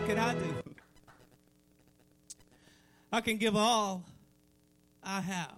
[0.00, 0.54] what can I do?
[3.12, 4.04] I can give all
[5.02, 5.52] I have.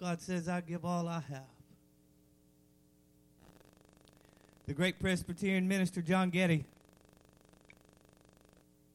[0.00, 1.46] God says, I give all I have.
[4.66, 6.64] The great Presbyterian minister John Geddie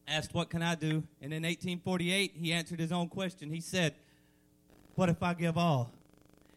[0.07, 1.03] asked, What can I do?
[1.21, 3.51] And in 1848, he answered his own question.
[3.51, 3.93] He said,
[4.95, 5.91] What if I give all?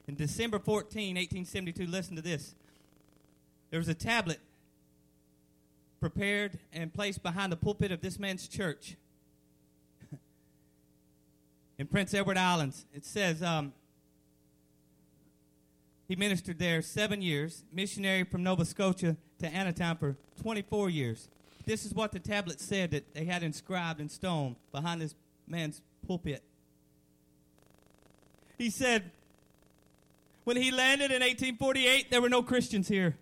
[0.09, 2.55] In December 14, 1872, listen to this.
[3.71, 4.41] There was a tablet
[6.03, 8.97] prepared and placed behind the pulpit of this man's church
[11.79, 12.87] in Prince Edward Islands.
[12.93, 13.73] It says um,
[16.09, 21.29] he ministered there seven years, missionary from Nova Scotia to Anatown for 24 years.
[21.67, 25.15] This is what the tablet said that they had inscribed in stone behind this
[25.47, 26.43] man's pulpit.
[28.59, 29.13] He said,
[30.43, 33.17] when he landed in 1848, there were no Christians here.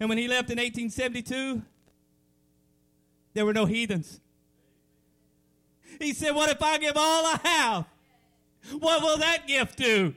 [0.00, 1.62] And when he left in 1872,
[3.34, 4.20] there were no heathens.
[5.98, 7.84] He said, What if I give all I have?
[8.78, 10.14] What will that gift do?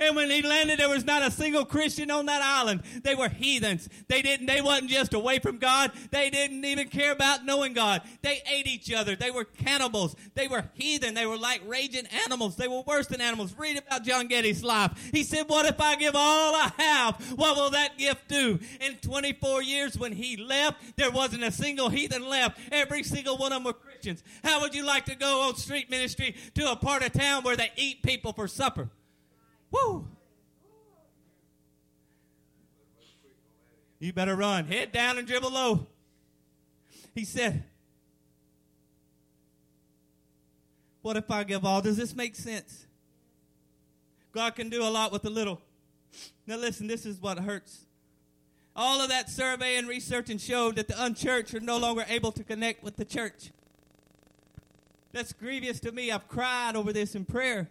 [0.00, 2.82] And when he landed, there was not a single Christian on that island.
[3.02, 3.88] They were heathens.
[4.08, 5.92] They didn't, they wasn't just away from God.
[6.10, 8.02] They didn't even care about knowing God.
[8.22, 9.16] They ate each other.
[9.16, 10.16] They were cannibals.
[10.34, 11.14] They were heathen.
[11.14, 12.56] They were like raging animals.
[12.56, 13.54] They were worse than animals.
[13.56, 15.10] Read about John Geddie's life.
[15.12, 17.32] He said, what if I give all I have?
[17.36, 18.58] What will that gift do?
[18.80, 22.60] In 24 years when he left, there wasn't a single heathen left.
[22.72, 24.22] Every single one of them were Christians.
[24.42, 27.56] How would you like to go on street ministry to a part of town where
[27.56, 28.88] they eat people for supper?
[29.70, 30.08] Woo!
[33.98, 34.66] You better run.
[34.66, 35.86] Head down and dribble low.
[37.14, 37.64] He said,
[41.02, 41.80] What if I give all?
[41.80, 42.86] Does this make sense?
[44.32, 45.60] God can do a lot with a little.
[46.46, 47.86] Now, listen, this is what hurts.
[48.76, 52.32] All of that survey and research and showed that the unchurched are no longer able
[52.32, 53.50] to connect with the church.
[55.12, 56.10] That's grievous to me.
[56.10, 57.68] I've cried over this in prayer.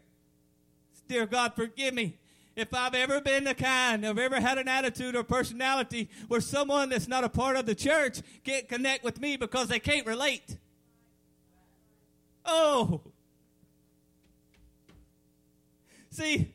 [1.09, 2.19] Dear God, forgive me
[2.55, 6.89] if I've ever been the kind, I've ever had an attitude or personality where someone
[6.89, 10.57] that's not a part of the church can't connect with me because they can't relate.
[12.45, 13.01] Oh.
[16.11, 16.53] See,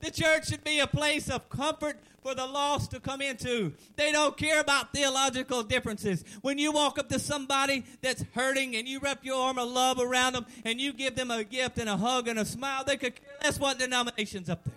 [0.00, 3.72] the church should be a place of comfort for the lost to come into.
[3.96, 6.24] They don't care about theological differences.
[6.42, 9.98] When you walk up to somebody that's hurting and you wrap your arm of love
[10.00, 12.96] around them and you give them a gift and a hug and a smile, they
[12.96, 14.74] could care less what denomination's up there.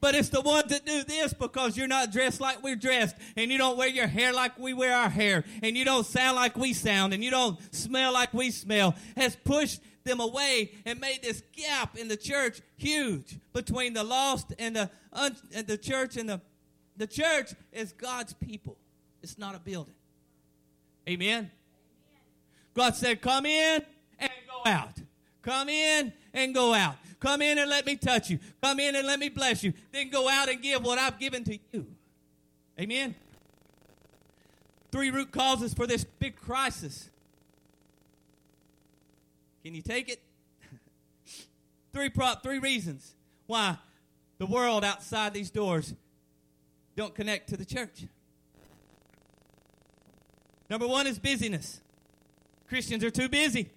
[0.00, 3.50] But it's the ones that do this because you're not dressed like we're dressed, and
[3.50, 6.56] you don't wear your hair like we wear our hair, and you don't sound like
[6.56, 11.22] we sound, and you don't smell like we smell, has pushed them away and made
[11.22, 16.16] this gap in the church huge between the lost and the, un- and the church
[16.16, 16.40] and the
[17.00, 18.76] the church is God's people.
[19.22, 19.94] It's not a building.
[21.08, 21.50] Amen.
[22.74, 23.82] God said, "Come in
[24.18, 24.98] and go out.
[25.40, 26.96] Come in and go out.
[27.18, 28.38] Come in and let me touch you.
[28.62, 29.72] Come in and let me bless you.
[29.92, 31.86] Then go out and give what I've given to you."
[32.78, 33.14] Amen.
[34.92, 37.08] Three root causes for this big crisis.
[39.64, 40.22] Can you take it?
[41.92, 43.14] three prop, three reasons
[43.46, 43.78] why
[44.38, 45.94] the world outside these doors
[46.96, 48.04] don't connect to the church.
[50.68, 51.80] Number one is busyness.
[52.68, 53.70] Christians are too busy.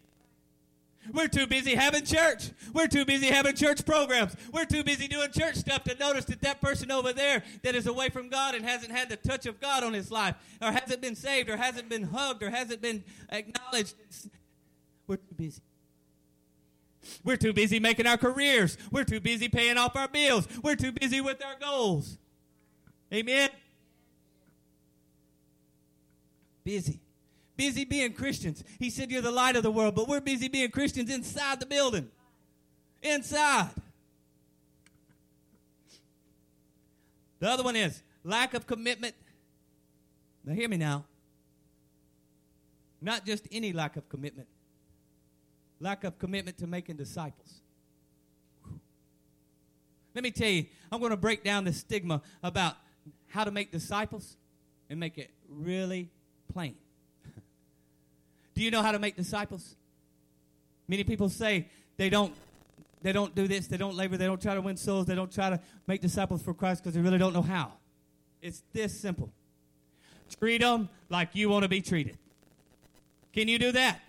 [1.11, 2.51] We're too busy having church.
[2.73, 4.35] We're too busy having church programs.
[4.53, 7.87] We're too busy doing church stuff to notice that that person over there that is
[7.87, 11.01] away from God and hasn't had the touch of God on his life, or hasn't
[11.01, 13.95] been saved, or hasn't been hugged, or hasn't been acknowledged.
[15.07, 15.61] We're too busy.
[17.23, 18.77] We're too busy making our careers.
[18.91, 20.47] We're too busy paying off our bills.
[20.61, 22.17] We're too busy with our goals.
[23.13, 23.49] Amen.
[26.63, 26.99] Busy.
[27.55, 28.63] Busy being Christians.
[28.79, 31.65] He said you're the light of the world, but we're busy being Christians inside the
[31.65, 32.09] building.
[33.01, 33.69] Inside.
[37.39, 39.15] The other one is lack of commitment.
[40.45, 41.05] Now, hear me now.
[43.01, 44.47] Not just any lack of commitment,
[45.83, 47.59] lack of commitment to making disciples.
[50.15, 52.75] Let me tell you, I'm going to break down the stigma about
[53.27, 54.37] how to make disciples
[54.89, 56.09] and make it really
[56.51, 56.75] plain.
[58.55, 59.75] do you know how to make disciples?
[60.87, 61.67] Many people say
[61.97, 62.33] they don't
[63.01, 65.31] they don't do this, they don't labor, they don't try to win souls, they don't
[65.31, 67.73] try to make disciples for Christ because they really don't know how.
[68.41, 69.29] It's this simple.
[70.39, 72.17] Treat them like you want to be treated.
[73.33, 73.99] Can you do that?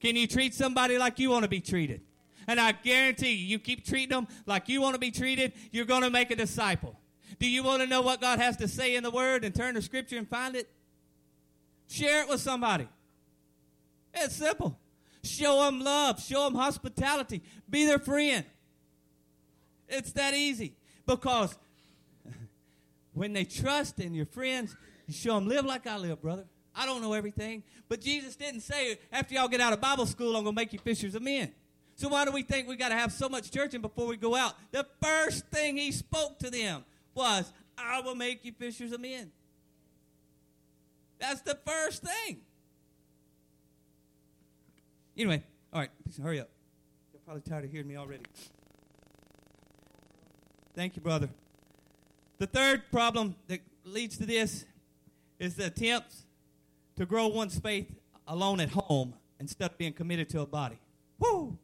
[0.00, 2.02] Can you treat somebody like you want to be treated?
[2.46, 5.84] And I guarantee you, you keep treating them like you want to be treated, you're
[5.84, 6.98] going to make a disciple.
[7.38, 9.74] Do you want to know what God has to say in the Word and turn
[9.74, 10.68] to Scripture and find it?
[11.88, 12.88] Share it with somebody.
[14.14, 14.78] It's simple.
[15.22, 18.44] Show them love, show them hospitality, be their friend.
[19.88, 20.74] It's that easy
[21.06, 21.56] because
[23.12, 24.74] when they trust in your friends,
[25.06, 26.44] you show them live like I live, brother.
[26.78, 30.36] I don't know everything, but Jesus didn't say after y'all get out of Bible school,
[30.36, 31.50] I'm going to make you fishers of men.
[31.96, 34.36] So why do we think we got to have so much churching before we go
[34.36, 34.54] out?
[34.70, 39.32] The first thing he spoke to them was, I will make you fishers of men.
[41.18, 42.38] That's the first thing.
[45.16, 45.90] Anyway, all right,
[46.22, 46.48] hurry up.
[47.12, 48.22] You're probably tired of hearing me already.
[50.76, 51.28] Thank you, brother.
[52.38, 54.64] The third problem that leads to this
[55.40, 56.24] is the attempts
[56.98, 57.86] to grow one's faith
[58.26, 60.78] alone at home instead of being committed to a body.
[61.18, 61.56] Woo!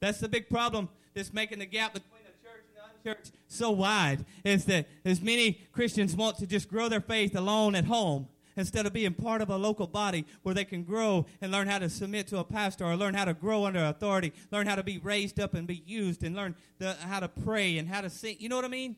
[0.00, 3.70] That's the big problem that's making the gap between the church and the unchurched so
[3.70, 8.26] wide is that as many Christians want to just grow their faith alone at home
[8.56, 11.78] instead of being part of a local body where they can grow and learn how
[11.78, 14.82] to submit to a pastor or learn how to grow under authority, learn how to
[14.82, 18.10] be raised up and be used and learn the, how to pray and how to
[18.10, 18.36] sing.
[18.40, 18.96] You know what I mean?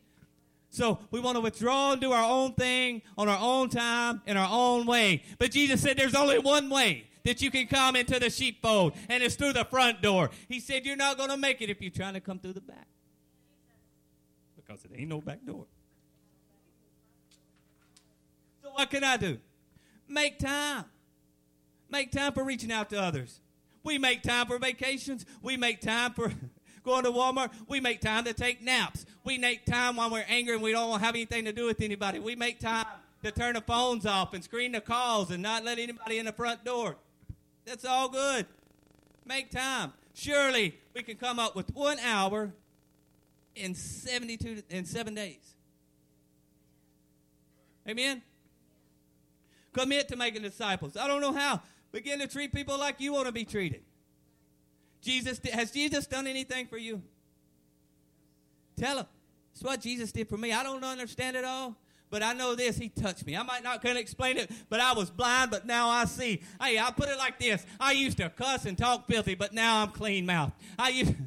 [0.72, 4.38] So we want to withdraw and do our own thing on our own time in
[4.38, 5.22] our own way.
[5.38, 9.22] But Jesus said there's only one way that you can come into the sheepfold, and
[9.22, 10.30] it's through the front door.
[10.48, 12.62] He said you're not going to make it if you're trying to come through the
[12.62, 12.86] back
[14.56, 15.66] because it ain't no back door.
[18.62, 19.38] So what can I do?
[20.08, 20.86] Make time.
[21.90, 23.40] Make time for reaching out to others.
[23.84, 25.26] We make time for vacations.
[25.42, 26.32] We make time for
[26.84, 27.50] going to Walmart.
[27.68, 29.06] We make time to take naps.
[29.24, 32.18] We make time when we're angry and we don't have anything to do with anybody.
[32.18, 32.86] We make time
[33.22, 36.32] to turn the phones off and screen the calls and not let anybody in the
[36.32, 36.96] front door.
[37.64, 38.46] That's all good.
[39.24, 39.92] Make time.
[40.14, 42.52] Surely we can come up with one hour
[43.54, 45.54] in 72 in 7 days.
[47.88, 48.22] Amen.
[49.72, 50.96] Commit to making disciples.
[50.96, 51.62] I don't know how.
[51.92, 53.82] Begin to treat people like you want to be treated.
[55.02, 57.02] Jesus has Jesus done anything for you?
[58.76, 59.06] Tell him.
[59.52, 60.52] It's what Jesus did for me.
[60.52, 61.76] I don't understand it all,
[62.08, 62.78] but I know this.
[62.78, 63.36] He touched me.
[63.36, 66.40] I might not can explain it, but I was blind, but now I see.
[66.60, 67.66] Hey, I'll put it like this.
[67.78, 70.52] I used to cuss and talk filthy, but now I'm clean mouthed.
[70.78, 71.14] I used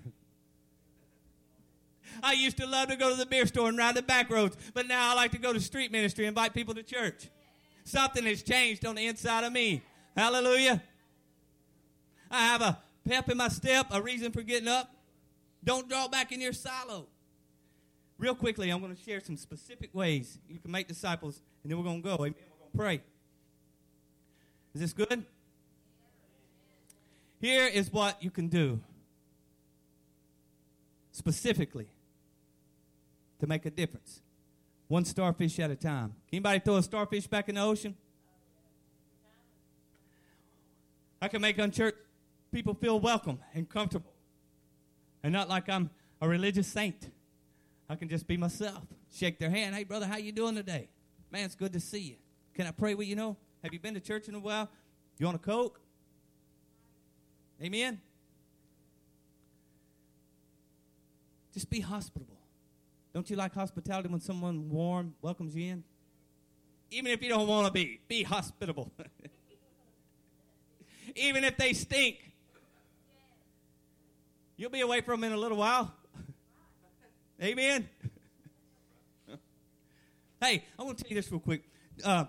[2.24, 4.56] I used to love to go to the beer store and ride the back roads,
[4.74, 7.30] but now I like to go to street ministry and invite people to church.
[7.84, 9.84] Something has changed on the inside of me.
[10.16, 10.82] Hallelujah.
[12.32, 14.94] I have a pep in my step, a reason for getting up.
[15.64, 17.08] Don't draw back in your silo.
[18.18, 21.78] Real quickly, I'm going to share some specific ways you can make disciples, and then
[21.78, 22.16] we're going to go.
[22.16, 22.36] Amen.
[22.52, 23.02] We're going to pray.
[24.74, 25.26] Is this good?
[27.42, 28.80] Here is what you can do
[31.12, 31.88] specifically
[33.40, 34.22] to make a difference.
[34.88, 36.16] One starfish at a time.
[36.30, 37.96] Can anybody throw a starfish back in the ocean?
[41.22, 41.98] I can make unchurched
[42.52, 44.14] people feel welcome and comfortable.
[45.24, 45.90] And not like I'm
[46.22, 47.10] a religious saint.
[47.90, 48.84] I can just be myself.
[49.12, 49.76] Shake their hand.
[49.76, 50.90] Hey, brother, how you doing today?
[51.32, 52.16] Man, it's good to see you.
[52.54, 53.16] Can I pray with you?
[53.16, 53.38] Know?
[53.64, 54.70] Have you been to church in a while?
[55.18, 55.80] You want a Coke?
[57.62, 58.00] Amen?
[61.54, 62.38] Just be hospitable.
[63.14, 65.84] Don't you like hospitality when someone warm welcomes you in?
[66.92, 68.92] Even if you don't want to be, be hospitable.
[71.16, 72.35] Even if they stink,
[74.58, 75.94] you'll be away from him in a little while.
[77.42, 77.90] Amen.
[80.42, 81.64] hey, I want to tell you this real quick.
[82.04, 82.26] Uh,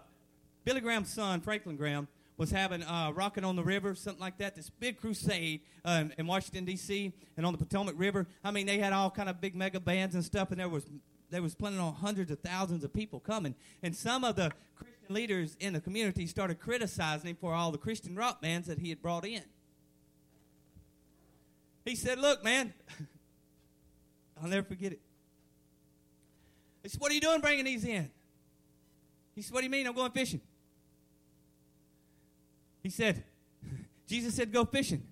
[0.65, 4.57] Billy Graham's son, Franklin Graham, was having uh, Rocking on the River, something like that,
[4.57, 8.27] this big crusade uh, in Washington, D.C., and on the Potomac River.
[8.45, 10.85] I mean, they had all kind of big mega bands and stuff, and there was
[11.31, 13.55] they was planning on hundreds of thousands of people coming.
[13.83, 17.79] And some of the Christian leaders in the community started criticizing him for all the
[17.79, 19.43] Christian rock bands that he had brought in.
[21.87, 22.75] He said, Look, man,
[24.43, 25.01] I'll never forget it.
[26.83, 28.11] He said, What are you doing bringing these in?
[29.35, 29.87] He said, What do you mean?
[29.87, 30.41] I'm going fishing.
[32.83, 33.23] He said,
[34.09, 35.07] Jesus said, Go fishing.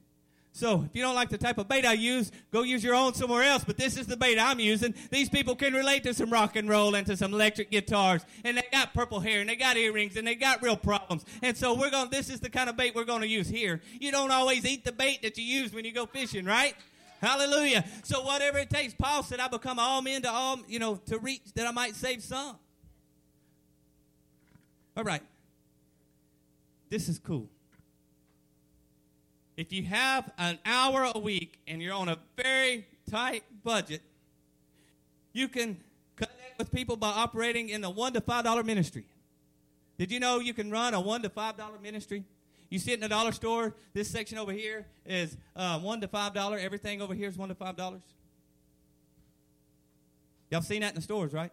[0.56, 3.12] So if you don't like the type of bait I use, go use your own
[3.12, 3.64] somewhere else.
[3.64, 4.94] But this is the bait I'm using.
[5.10, 8.24] These people can relate to some rock and roll and to some electric guitars.
[8.44, 11.24] And they got purple hair and they got earrings and they got real problems.
[11.42, 13.80] And so we're going, this is the kind of bait we're going to use here.
[13.98, 16.76] You don't always eat the bait that you use when you go fishing, right?
[17.20, 17.84] Hallelujah.
[18.04, 21.18] So whatever it takes, Paul said, I become all men to all, you know, to
[21.18, 22.56] reach that I might save some.
[24.96, 25.22] All right.
[26.90, 27.48] This is cool.
[29.56, 34.02] If you have an hour a week and you're on a very tight budget,
[35.32, 35.78] you can
[36.16, 39.04] connect with people by operating in the one to five dollar ministry.
[39.96, 42.24] Did you know you can run a one to five dollar ministry?
[42.68, 43.74] You sit in a dollar store.
[43.92, 46.58] This section over here is uh, one to five dollar.
[46.58, 48.02] Everything over here is one to five dollars.
[50.50, 51.52] Y'all seen that in the stores, right?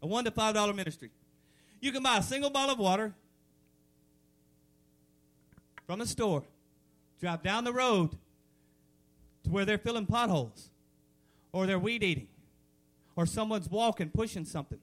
[0.00, 1.10] A one to five dollar ministry.
[1.80, 3.14] You can buy a single bottle of water
[5.86, 6.44] from the store,
[7.20, 8.16] drive down the road
[9.44, 10.70] to where they're filling potholes,
[11.52, 12.28] or they're weed eating,
[13.16, 14.78] or someone's walking, pushing something,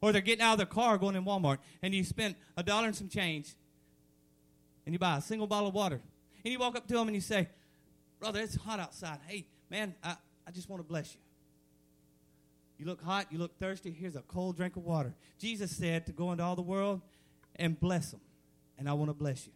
[0.00, 2.86] or they're getting out of their car going in Walmart, and you spend a dollar
[2.86, 3.54] and some change,
[4.84, 6.00] and you buy a single bottle of water,
[6.44, 7.48] and you walk up to them and you say,
[8.20, 9.18] Brother, it's hot outside.
[9.26, 10.16] Hey, man, I,
[10.46, 11.20] I just want to bless you.
[12.78, 13.90] You look hot, you look thirsty.
[13.90, 15.14] Here's a cold drink of water.
[15.38, 17.00] Jesus said to go into all the world
[17.56, 18.20] and bless them,
[18.78, 19.52] and I want to bless you.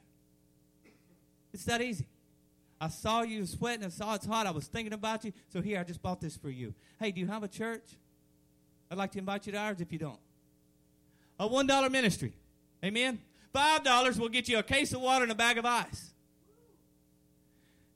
[1.59, 2.07] It's that easy.
[2.81, 4.47] I saw you sweating I saw it's hot.
[4.47, 5.33] I was thinking about you.
[5.49, 6.73] So here, I just bought this for you.
[7.01, 7.83] Hey, do you have a church?
[8.89, 10.21] I'd like to invite you to ours if you don't.
[11.41, 12.33] A $1 ministry.
[12.85, 13.19] Amen?
[13.53, 16.13] $5 will get you a case of water and a bag of ice.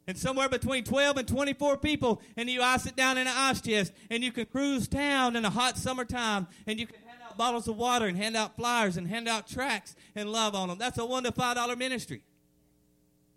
[0.08, 3.60] And somewhere between 12 and 24 people, and you ice it down in an ice
[3.60, 7.38] chest, and you can cruise town in a hot summertime, and you can hand out
[7.38, 10.78] bottles of water and hand out flyers and hand out tracts and love on them.
[10.78, 12.24] That's a one to five dollar ministry.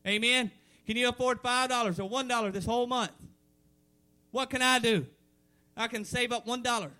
[0.07, 0.51] Amen.
[0.85, 3.11] Can you afford five dollars or one dollar this whole month?
[4.31, 5.07] What can I do?
[5.75, 6.91] I can save up one dollar,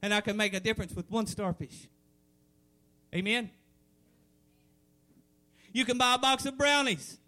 [0.00, 1.88] and I can make a difference with one starfish.
[3.14, 3.50] Amen.
[5.72, 7.18] You can buy a box of brownies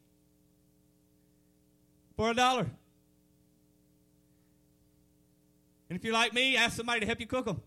[2.17, 2.67] for a dollar.
[5.89, 7.61] And if you're like me, ask somebody to help you cook them.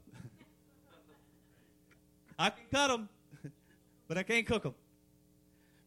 [2.40, 3.10] I can cut them,
[4.08, 4.76] but I can't cook them.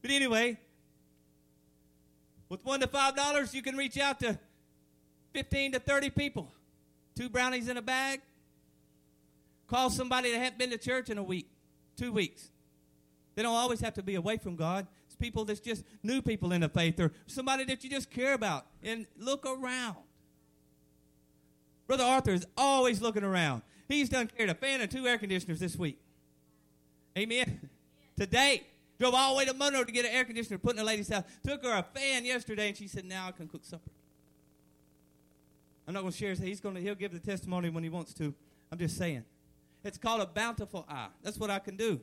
[0.02, 0.58] But anyway,
[2.50, 4.38] with one to five dollars, you can reach out to
[5.32, 6.52] 15 to 30 people.
[7.16, 8.20] Two brownies in a bag.
[9.68, 11.48] Call somebody that hasn't been to church in a week,
[11.96, 12.50] two weeks.
[13.36, 14.86] They don't always have to be away from God.
[15.06, 18.34] It's people that's just new people in the faith or somebody that you just care
[18.34, 18.66] about.
[18.82, 19.96] And look around.
[21.86, 23.62] Brother Arthur is always looking around.
[23.88, 25.98] He's done carried a fan and two air conditioners this week.
[27.16, 27.68] Amen.
[28.16, 28.64] Today,
[29.00, 31.08] drove all the way to Monroe to get an air conditioner put in a lady's
[31.08, 31.24] house.
[31.42, 33.90] Took her a fan yesterday, and she said, "Now I can cook supper."
[35.88, 36.34] I'm not going to share.
[36.34, 36.80] He's going to.
[36.80, 38.32] He'll give the testimony when he wants to.
[38.70, 39.24] I'm just saying.
[39.82, 41.08] It's called a bountiful eye.
[41.22, 42.00] That's what I can do.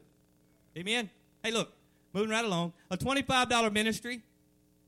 [0.75, 1.09] Amen.
[1.43, 1.71] Hey, look,
[2.11, 2.73] moving right along.
[2.89, 4.23] A $25 ministry.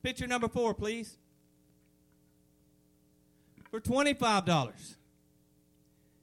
[0.01, 1.17] Picture number four, please.
[3.69, 4.95] For $25,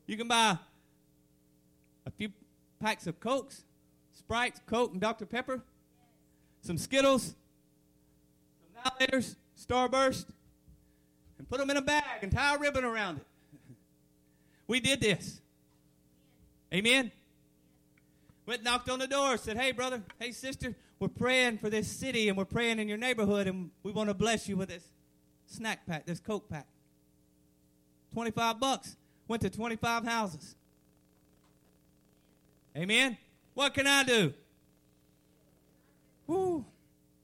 [0.06, 0.58] you can buy
[2.04, 2.30] a few
[2.80, 3.64] packs of Cokes,
[4.12, 5.26] Sprites, Coke, and Dr.
[5.26, 5.62] Pepper,
[6.66, 7.34] some Skittles,
[8.74, 9.20] some Now
[9.56, 10.26] Starburst,
[11.38, 13.26] and put them in a bag and tie a ribbon around it.
[14.66, 15.40] we did this.
[16.74, 17.12] Amen.
[18.46, 22.28] Went knocked on the door, said, Hey, brother, hey, sister, we're praying for this city
[22.28, 24.84] and we're praying in your neighborhood and we want to bless you with this
[25.46, 26.66] snack pack, this Coke pack.
[28.12, 28.96] 25 bucks.
[29.28, 30.54] Went to 25 houses.
[32.76, 33.16] Amen.
[33.54, 34.32] What can I do?
[36.26, 36.64] Woo.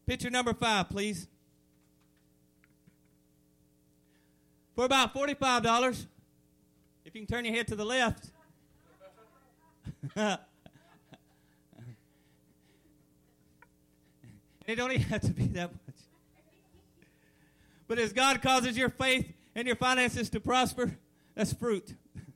[0.07, 1.26] Picture number five, please.
[4.74, 6.07] For about $45,
[7.05, 8.30] if you can turn your head to the left.
[10.16, 10.38] it
[14.76, 15.96] don't even have to be that much.
[17.86, 20.96] But as God causes your faith and your finances to prosper,
[21.34, 21.94] that's fruit.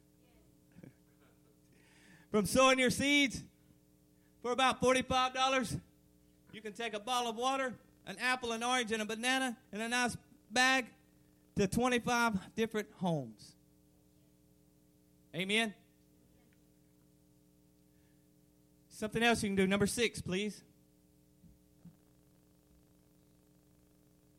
[2.30, 3.42] From sowing your seeds
[4.42, 5.80] for about $45,
[6.56, 7.74] you can take a bottle of water,
[8.06, 10.16] an apple, an orange, and a banana in a nice
[10.50, 10.86] bag
[11.54, 13.56] to 25 different homes.
[15.34, 15.74] Amen.
[18.88, 19.66] Something else you can do.
[19.66, 20.62] Number six, please.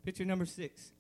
[0.04, 0.92] Picture number six.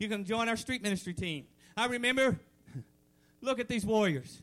[0.00, 1.46] You can join our street ministry team.
[1.76, 2.40] I remember,
[3.42, 4.42] look at these warriors.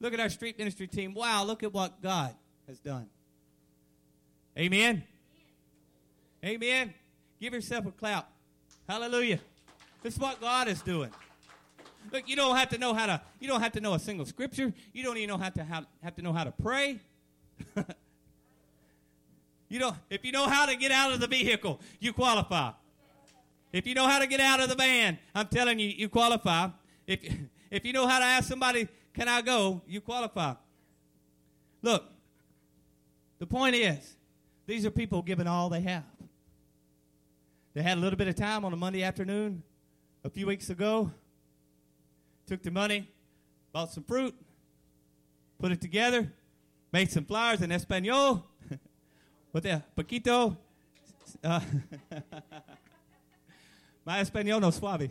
[0.00, 1.12] Look at our street ministry team.
[1.12, 2.34] Wow, look at what God
[2.66, 3.10] has done.
[4.60, 5.02] Amen.
[6.44, 6.92] Amen.
[7.40, 8.30] Give yourself a clap.
[8.86, 9.40] Hallelujah.
[10.02, 11.10] This is what God is doing.
[12.12, 13.22] Look, you don't have to know how to.
[13.40, 14.74] You don't have to know a single scripture.
[14.92, 16.98] You don't even know how to have to know how to pray.
[19.70, 22.72] you know, if you know how to get out of the vehicle, you qualify.
[23.72, 26.68] If you know how to get out of the van, I'm telling you, you qualify.
[27.06, 27.20] If
[27.70, 30.52] if you know how to ask somebody, "Can I go?" you qualify.
[31.80, 32.04] Look,
[33.38, 34.16] the point is,
[34.70, 36.04] these are people giving all they have.
[37.74, 39.64] They had a little bit of time on a Monday afternoon
[40.22, 41.10] a few weeks ago.
[42.46, 43.08] Took the money,
[43.72, 44.32] bought some fruit,
[45.58, 46.32] put it together,
[46.92, 48.46] made some flowers in Espanol
[49.52, 50.56] with a poquito.
[51.44, 51.60] Uh,
[54.04, 55.10] my Espanol no suave.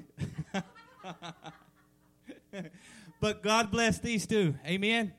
[3.21, 4.53] but God bless these two.
[4.65, 5.13] Amen.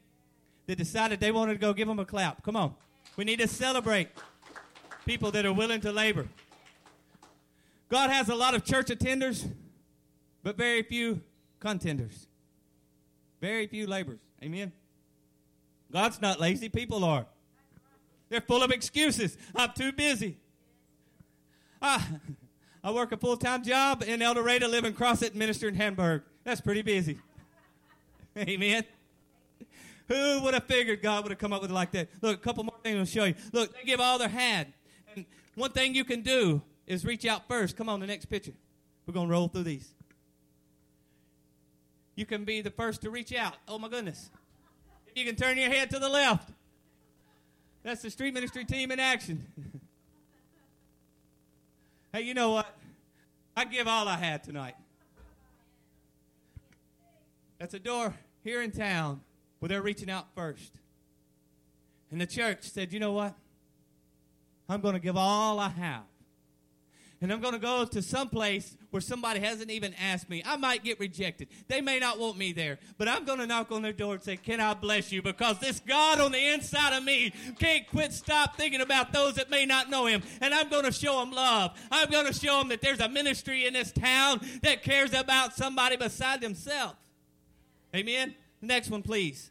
[0.66, 2.42] They decided they wanted to go give them a clap.
[2.42, 2.74] Come on.
[3.16, 4.08] We need to celebrate
[5.10, 6.28] people that are willing to labor.
[7.88, 9.50] God has a lot of church attenders
[10.44, 11.20] but very few
[11.58, 12.28] contenders.
[13.40, 14.20] Very few laborers.
[14.40, 14.70] Amen.
[15.92, 17.26] God's not lazy, people are.
[18.28, 19.36] They're full of excuses.
[19.52, 20.36] I'm too busy.
[21.82, 22.06] I,
[22.84, 26.22] I work a full time job in El Dorado, live in Crossett, minister in Hamburg.
[26.44, 27.18] That's pretty busy.
[28.38, 28.84] Amen.
[30.06, 32.10] Who would have figured God would have come up with it like that?
[32.22, 33.34] Look, a couple more things I'll show you.
[33.52, 34.72] Look, they give all their had.
[35.60, 37.76] One thing you can do is reach out first.
[37.76, 38.52] Come on, the next picture.
[39.06, 39.92] We're going to roll through these
[42.20, 43.56] you can be the first to reach out.
[43.66, 44.28] Oh my goodness.
[45.16, 46.50] You can turn your head to the left.
[47.82, 49.46] That's the street ministry team in action.
[52.12, 52.76] hey, you know what?
[53.56, 54.74] I give all I had tonight.
[57.58, 59.22] That's a door here in town
[59.58, 60.72] where they're reaching out first.
[62.10, 63.34] And the church said, you know what?
[64.70, 66.04] I'm going to give all I have
[67.22, 70.42] and I'm going to go to some place where somebody hasn't even asked me.
[70.44, 71.48] I might get rejected.
[71.68, 74.22] They may not want me there, but I'm going to knock on their door and
[74.22, 75.20] say, Can I bless you?
[75.20, 79.50] Because this God on the inside of me can't quit stop thinking about those that
[79.50, 80.22] may not know him.
[80.40, 81.78] And I'm going to show them love.
[81.90, 85.54] I'm going to show them that there's a ministry in this town that cares about
[85.54, 86.96] somebody beside themselves.
[87.94, 88.34] Amen.
[88.62, 89.50] Next one, please.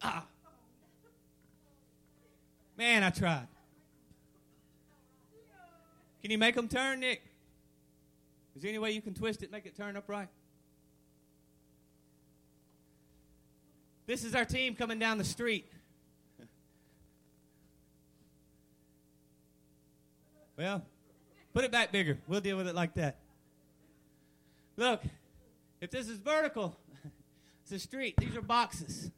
[0.00, 0.24] Ah.
[2.78, 3.48] Man, I tried.
[6.22, 7.22] Can you make them turn, Nick?
[8.54, 10.28] Is there any way you can twist it, make it turn upright?
[14.06, 15.66] This is our team coming down the street.
[20.56, 20.84] Well,
[21.52, 22.18] put it back bigger.
[22.26, 23.16] We'll deal with it like that.
[24.76, 25.02] Look,
[25.80, 26.76] if this is vertical,
[27.62, 28.14] it's a street.
[28.18, 29.10] These are boxes.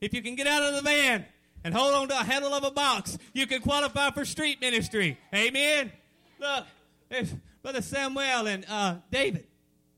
[0.00, 1.26] If you can get out of the van
[1.64, 5.18] and hold on to a handle of a box, you can qualify for street ministry.
[5.34, 5.92] Amen.
[6.38, 6.64] Look,
[7.08, 9.46] there's Brother Samuel and uh, David,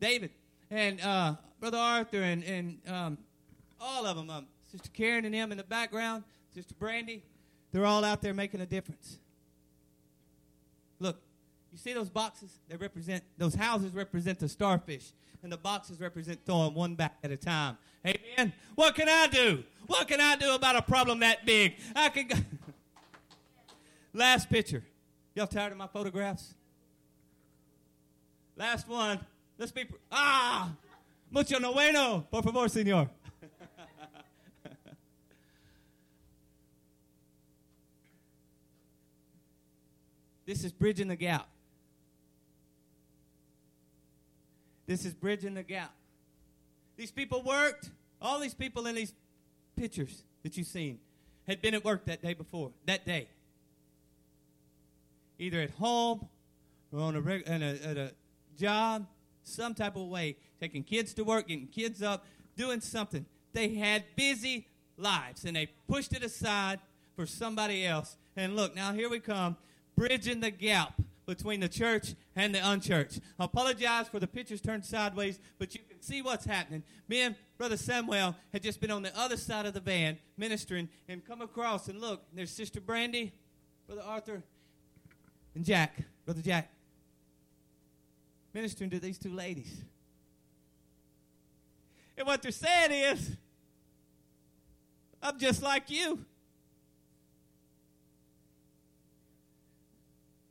[0.01, 0.31] David,
[0.71, 3.19] and uh, Brother Arthur, and, and um,
[3.81, 4.31] all of them.
[4.31, 7.23] Um, Sister Karen and them in the background, Sister Brandy.
[7.71, 9.19] They're all out there making a difference.
[10.99, 11.21] Look,
[11.71, 12.59] you see those boxes?
[12.69, 15.13] They represent, those houses represent the starfish,
[15.43, 17.79] and the boxes represent throwing one back at a time.
[18.07, 18.53] Amen.
[18.75, 19.65] What can I do?
[19.87, 21.77] What can I do about a problem that big?
[21.95, 22.37] I can go.
[24.13, 24.85] Last picture.
[25.35, 26.55] Y'all tired of my photographs?
[28.57, 29.19] Last one.
[29.59, 29.87] Let's be.
[30.13, 30.73] Ah!
[31.31, 32.27] Mucho no bueno.
[32.31, 33.09] Por favor, señor.
[40.47, 41.49] this is bridging the gap.
[44.87, 45.93] This is bridging the gap.
[46.97, 47.91] These people worked.
[48.21, 49.13] All these people in these
[49.77, 50.99] pictures that you've seen
[51.47, 53.29] had been at work that day before, that day.
[55.39, 56.29] Either at home
[56.93, 58.13] or on a, reg- a, at a
[58.57, 59.07] job,
[59.43, 62.25] some type of way, taking kids to work, getting kids up,
[62.57, 63.27] doing something.
[63.53, 66.81] They had busy lives and they pushed it aside
[67.17, 68.17] for somebody else.
[68.37, 69.57] And look, now here we come,
[69.97, 73.21] bridging the gap between the church and the unchurched.
[73.39, 76.83] I apologize for the pictures turned sideways, but you can see what's happening.
[77.09, 80.89] Me and Brother Samuel had just been on the other side of the van ministering
[81.09, 83.33] and come across and look, there's Sister Brandy,
[83.87, 84.43] Brother Arthur,
[85.55, 86.71] and Jack, Brother Jack,
[88.53, 89.85] ministering to these two ladies.
[92.17, 93.37] And what they're saying is,
[95.23, 96.25] I'm just like you.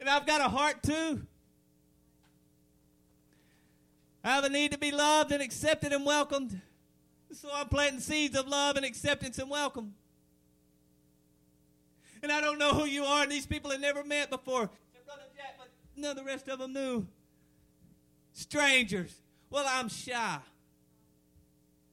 [0.04, 1.26] And I've got a heart too.
[4.22, 6.60] I have a need to be loved and accepted and welcomed.
[7.32, 9.94] So I'm planting seeds of love and acceptance and welcome.
[12.22, 14.70] And I don't know who you are, and these people had never met before.
[15.06, 17.08] Brother Jack, but none of the rest of them knew.
[18.34, 19.16] Strangers.
[19.50, 20.40] Well, I'm shy.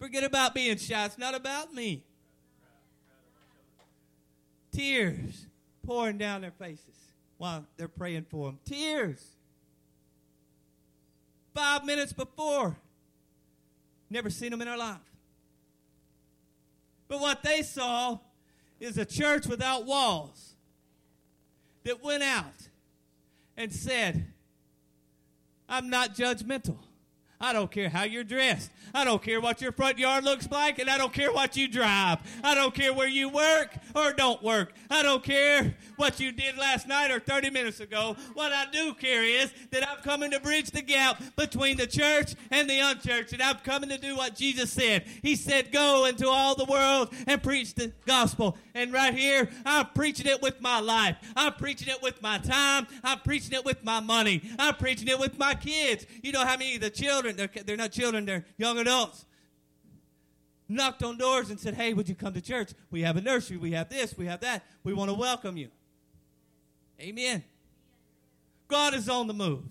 [0.01, 1.05] Forget about being shy.
[1.05, 2.03] It's not about me.
[4.73, 5.47] Tears
[5.87, 7.00] pouring down their faces
[7.41, 8.59] while they're praying for them.
[8.67, 9.25] Tears.
[11.55, 12.77] Five minutes before.
[14.11, 14.99] Never seen them in our life.
[17.09, 18.19] But what they saw
[18.79, 20.53] is a church without walls
[21.85, 22.69] that went out
[23.57, 24.35] and said,
[25.67, 26.77] I'm not judgmental.
[27.41, 28.71] I don't care how you're dressed.
[28.93, 31.69] I don't care what your front yard looks like, and I don't care what you
[31.69, 32.19] drive.
[32.45, 34.73] I don't care where you work or don't work.
[34.91, 38.17] I don't care what you did last night or 30 minutes ago.
[38.35, 42.35] What I do care is that I'm coming to bridge the gap between the church
[42.51, 45.05] and the unchurched, and I'm coming to do what Jesus said.
[45.23, 48.57] He said, Go into all the world and preach the gospel.
[48.75, 51.17] And right here, I'm preaching it with my life.
[51.37, 52.87] I'm preaching it with my time.
[53.05, 54.43] I'm preaching it with my money.
[54.59, 56.07] I'm preaching it with my kids.
[56.23, 59.25] You know how many of the children, they're, they're not children, they're young adults,
[60.69, 62.73] knocked on doors and said, Hey, would you come to church?
[62.91, 63.57] We have a nursery.
[63.57, 64.17] We have this.
[64.17, 64.65] We have that.
[64.85, 65.69] We want to welcome you.
[67.01, 67.43] Amen.
[68.69, 69.65] God is on the move.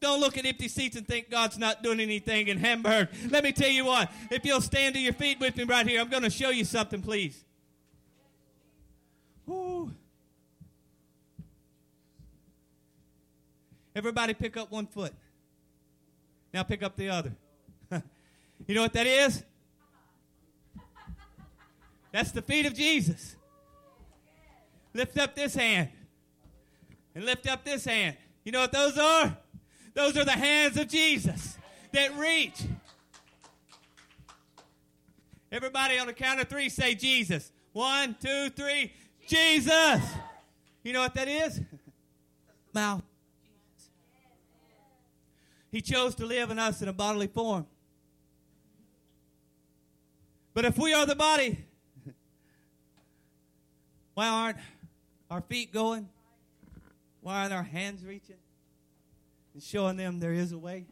[0.00, 3.08] Don't look at empty seats and think God's not doing anything in Hamburg.
[3.30, 4.12] Let me tell you what.
[4.30, 6.64] If you'll stand to your feet with me right here, I'm going to show you
[6.64, 7.44] something, please.
[9.44, 9.90] Woo.
[13.96, 15.12] Everybody pick up one foot.
[16.58, 17.30] Now pick up the other.
[18.66, 19.44] you know what that is?
[22.10, 23.36] That's the feet of Jesus.
[24.92, 25.90] Lift up this hand.
[27.14, 28.16] And lift up this hand.
[28.42, 29.38] You know what those are?
[29.94, 31.56] Those are the hands of Jesus
[31.92, 32.60] that reach.
[35.52, 37.52] Everybody on the count of three say Jesus.
[37.72, 38.92] One, two, three.
[39.28, 40.02] Jesus.
[40.82, 41.60] You know what that is?
[42.74, 43.07] Mouth.
[45.70, 47.66] He chose to live in us in a bodily form.
[50.54, 51.58] But if we are the body,
[54.14, 54.58] why aren't
[55.30, 56.08] our feet going?
[57.20, 58.36] Why aren't our hands reaching
[59.54, 60.86] and showing them there is a way?